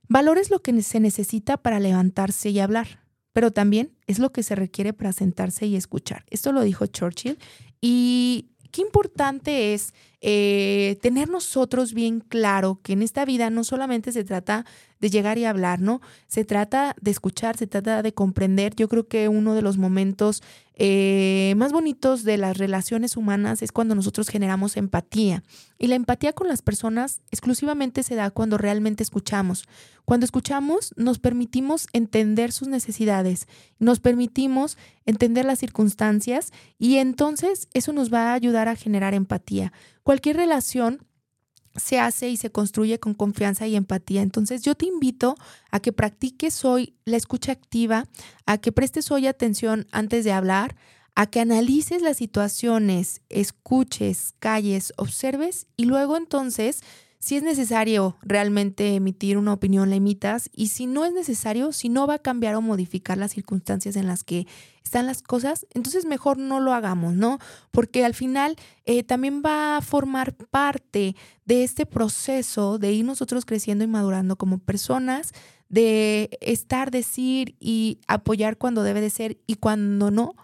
Valor 0.08 0.38
es 0.38 0.50
lo 0.50 0.60
que 0.60 0.80
se 0.82 1.00
necesita 1.00 1.56
para 1.56 1.80
levantarse 1.80 2.50
y 2.50 2.60
hablar, 2.60 3.02
pero 3.32 3.50
también 3.50 3.92
es 4.06 4.18
lo 4.18 4.32
que 4.32 4.42
se 4.42 4.54
requiere 4.54 4.92
para 4.92 5.12
sentarse 5.12 5.66
y 5.66 5.76
escuchar. 5.76 6.24
Esto 6.30 6.52
lo 6.52 6.62
dijo 6.62 6.86
Churchill 6.86 7.38
y 7.80 8.50
qué 8.70 8.82
importante 8.82 9.72
es 9.74 9.94
eh, 10.20 10.98
tener 11.00 11.28
nosotros 11.28 11.94
bien 11.94 12.20
claro 12.20 12.80
que 12.82 12.94
en 12.94 13.02
esta 13.02 13.24
vida 13.24 13.50
no 13.50 13.62
solamente 13.62 14.10
se 14.10 14.24
trata 14.24 14.66
de 15.04 15.10
llegar 15.10 15.36
y 15.36 15.44
hablar, 15.44 15.82
¿no? 15.82 16.00
Se 16.28 16.46
trata 16.46 16.96
de 16.98 17.10
escuchar, 17.10 17.58
se 17.58 17.66
trata 17.66 18.00
de 18.00 18.14
comprender. 18.14 18.74
Yo 18.74 18.88
creo 18.88 19.06
que 19.06 19.28
uno 19.28 19.54
de 19.54 19.60
los 19.60 19.76
momentos 19.76 20.42
eh, 20.76 21.52
más 21.58 21.72
bonitos 21.72 22.24
de 22.24 22.38
las 22.38 22.56
relaciones 22.56 23.18
humanas 23.18 23.60
es 23.60 23.70
cuando 23.70 23.94
nosotros 23.94 24.30
generamos 24.30 24.78
empatía. 24.78 25.42
Y 25.78 25.88
la 25.88 25.96
empatía 25.96 26.32
con 26.32 26.48
las 26.48 26.62
personas 26.62 27.20
exclusivamente 27.30 28.02
se 28.02 28.14
da 28.14 28.30
cuando 28.30 28.56
realmente 28.56 29.02
escuchamos. 29.02 29.68
Cuando 30.06 30.24
escuchamos 30.24 30.94
nos 30.96 31.18
permitimos 31.18 31.86
entender 31.92 32.50
sus 32.50 32.68
necesidades, 32.68 33.46
nos 33.78 34.00
permitimos 34.00 34.78
entender 35.04 35.44
las 35.44 35.58
circunstancias 35.58 36.50
y 36.78 36.96
entonces 36.96 37.68
eso 37.74 37.92
nos 37.92 38.10
va 38.10 38.30
a 38.30 38.34
ayudar 38.34 38.68
a 38.68 38.76
generar 38.76 39.12
empatía. 39.12 39.70
Cualquier 40.02 40.38
relación 40.38 41.04
se 41.76 41.98
hace 41.98 42.28
y 42.28 42.36
se 42.36 42.50
construye 42.50 42.98
con 42.98 43.14
confianza 43.14 43.66
y 43.66 43.76
empatía. 43.76 44.22
Entonces 44.22 44.62
yo 44.62 44.74
te 44.74 44.86
invito 44.86 45.36
a 45.70 45.80
que 45.80 45.92
practiques 45.92 46.64
hoy 46.64 46.94
la 47.04 47.16
escucha 47.16 47.52
activa, 47.52 48.06
a 48.46 48.58
que 48.58 48.72
prestes 48.72 49.10
hoy 49.10 49.26
atención 49.26 49.86
antes 49.90 50.24
de 50.24 50.32
hablar, 50.32 50.76
a 51.14 51.26
que 51.26 51.40
analices 51.40 52.02
las 52.02 52.16
situaciones, 52.16 53.22
escuches, 53.28 54.34
calles, 54.38 54.92
observes 54.96 55.66
y 55.76 55.84
luego 55.84 56.16
entonces 56.16 56.82
si 57.24 57.38
es 57.38 57.42
necesario 57.42 58.18
realmente 58.20 58.96
emitir 58.96 59.38
una 59.38 59.54
opinión, 59.54 59.88
la 59.88 59.96
emitas. 59.96 60.50
Y 60.52 60.68
si 60.68 60.84
no 60.86 61.06
es 61.06 61.14
necesario, 61.14 61.72
si 61.72 61.88
no 61.88 62.06
va 62.06 62.16
a 62.16 62.18
cambiar 62.18 62.54
o 62.54 62.60
modificar 62.60 63.16
las 63.16 63.32
circunstancias 63.32 63.96
en 63.96 64.06
las 64.06 64.24
que 64.24 64.46
están 64.84 65.06
las 65.06 65.22
cosas, 65.22 65.66
entonces 65.72 66.04
mejor 66.04 66.36
no 66.36 66.60
lo 66.60 66.74
hagamos, 66.74 67.14
¿no? 67.14 67.38
Porque 67.70 68.04
al 68.04 68.12
final 68.12 68.56
eh, 68.84 69.04
también 69.04 69.42
va 69.42 69.78
a 69.78 69.80
formar 69.80 70.34
parte 70.34 71.16
de 71.46 71.64
este 71.64 71.86
proceso 71.86 72.78
de 72.78 72.92
ir 72.92 73.06
nosotros 73.06 73.46
creciendo 73.46 73.84
y 73.84 73.86
madurando 73.86 74.36
como 74.36 74.58
personas, 74.58 75.32
de 75.70 76.28
estar, 76.42 76.90
decir 76.90 77.56
y 77.58 78.00
apoyar 78.06 78.58
cuando 78.58 78.82
debe 78.82 79.00
de 79.00 79.08
ser 79.08 79.38
y 79.46 79.54
cuando 79.54 80.10
no 80.10 80.34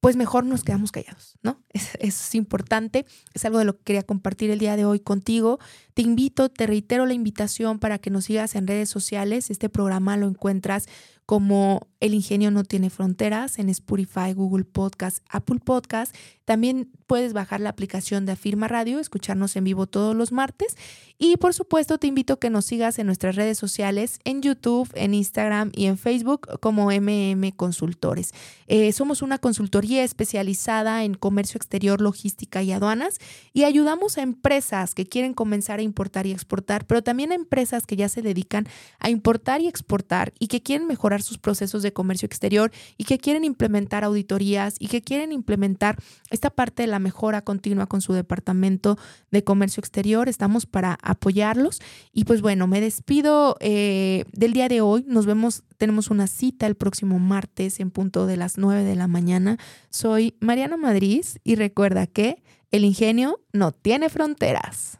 pues 0.00 0.16
mejor 0.16 0.44
nos 0.44 0.64
quedamos 0.64 0.92
callados, 0.92 1.36
¿no? 1.42 1.62
Eso 1.72 1.98
es 2.00 2.34
importante, 2.34 3.04
es 3.34 3.44
algo 3.44 3.58
de 3.58 3.66
lo 3.66 3.76
que 3.76 3.84
quería 3.84 4.02
compartir 4.02 4.50
el 4.50 4.58
día 4.58 4.76
de 4.76 4.84
hoy 4.84 5.00
contigo. 5.00 5.58
Te 5.94 6.02
invito, 6.02 6.48
te 6.48 6.66
reitero 6.66 7.06
la 7.06 7.14
invitación 7.14 7.78
para 7.78 7.98
que 7.98 8.10
nos 8.10 8.24
sigas 8.24 8.54
en 8.54 8.66
redes 8.66 8.88
sociales. 8.88 9.50
Este 9.50 9.68
programa 9.68 10.16
lo 10.16 10.26
encuentras 10.26 10.86
como 11.30 11.86
El 12.00 12.12
Ingenio 12.12 12.50
No 12.50 12.64
Tiene 12.64 12.90
Fronteras 12.90 13.60
en 13.60 13.68
Spotify, 13.68 14.32
Google 14.34 14.64
Podcast, 14.64 15.18
Apple 15.28 15.60
Podcast. 15.64 16.12
También 16.44 16.90
puedes 17.06 17.32
bajar 17.32 17.60
la 17.60 17.70
aplicación 17.70 18.26
de 18.26 18.32
Afirma 18.32 18.66
Radio, 18.66 18.98
escucharnos 18.98 19.54
en 19.54 19.62
vivo 19.62 19.86
todos 19.86 20.16
los 20.16 20.32
martes. 20.32 20.76
Y 21.18 21.36
por 21.36 21.54
supuesto 21.54 21.98
te 21.98 22.08
invito 22.08 22.32
a 22.32 22.40
que 22.40 22.50
nos 22.50 22.64
sigas 22.64 22.98
en 22.98 23.06
nuestras 23.06 23.36
redes 23.36 23.58
sociales, 23.58 24.18
en 24.24 24.42
YouTube, 24.42 24.90
en 24.94 25.14
Instagram 25.14 25.70
y 25.72 25.84
en 25.84 25.98
Facebook 25.98 26.58
como 26.58 26.90
MM 26.90 27.52
Consultores. 27.52 28.32
Eh, 28.66 28.90
somos 28.92 29.22
una 29.22 29.38
consultoría 29.38 30.02
especializada 30.02 31.04
en 31.04 31.14
comercio 31.14 31.58
exterior, 31.58 32.00
logística 32.00 32.62
y 32.62 32.72
aduanas 32.72 33.18
y 33.52 33.64
ayudamos 33.64 34.18
a 34.18 34.22
empresas 34.22 34.94
que 34.94 35.06
quieren 35.06 35.34
comenzar 35.34 35.78
a 35.78 35.82
importar 35.82 36.26
y 36.26 36.32
exportar, 36.32 36.86
pero 36.86 37.02
también 37.02 37.30
a 37.32 37.36
empresas 37.36 37.86
que 37.86 37.96
ya 37.96 38.08
se 38.08 38.22
dedican 38.22 38.66
a 38.98 39.10
importar 39.10 39.60
y 39.60 39.68
exportar 39.68 40.32
y 40.40 40.48
que 40.48 40.62
quieren 40.62 40.88
sus 41.22 41.38
procesos 41.38 41.82
de 41.82 41.92
comercio 41.92 42.26
exterior 42.26 42.70
y 42.96 43.04
que 43.04 43.18
quieren 43.18 43.44
implementar 43.44 44.04
auditorías 44.04 44.76
y 44.78 44.88
que 44.88 45.02
quieren 45.02 45.32
implementar 45.32 45.96
esta 46.30 46.50
parte 46.50 46.82
de 46.82 46.86
la 46.88 46.98
mejora 46.98 47.42
continua 47.42 47.86
con 47.86 48.00
su 48.00 48.12
departamento 48.12 48.98
de 49.30 49.44
comercio 49.44 49.80
exterior. 49.80 50.28
Estamos 50.28 50.66
para 50.66 50.98
apoyarlos. 51.02 51.80
Y 52.12 52.24
pues 52.24 52.40
bueno, 52.40 52.66
me 52.66 52.80
despido 52.80 53.56
eh, 53.60 54.24
del 54.32 54.52
día 54.52 54.68
de 54.68 54.80
hoy. 54.80 55.04
Nos 55.06 55.26
vemos, 55.26 55.62
tenemos 55.78 56.10
una 56.10 56.26
cita 56.26 56.66
el 56.66 56.74
próximo 56.74 57.18
martes 57.18 57.80
en 57.80 57.90
punto 57.90 58.26
de 58.26 58.36
las 58.36 58.58
9 58.58 58.84
de 58.84 58.96
la 58.96 59.08
mañana. 59.08 59.58
Soy 59.90 60.36
Mariana 60.40 60.76
Madrid 60.76 61.24
y 61.44 61.54
recuerda 61.56 62.06
que 62.06 62.42
el 62.70 62.84
ingenio 62.84 63.40
no 63.52 63.72
tiene 63.72 64.08
fronteras. 64.08 64.99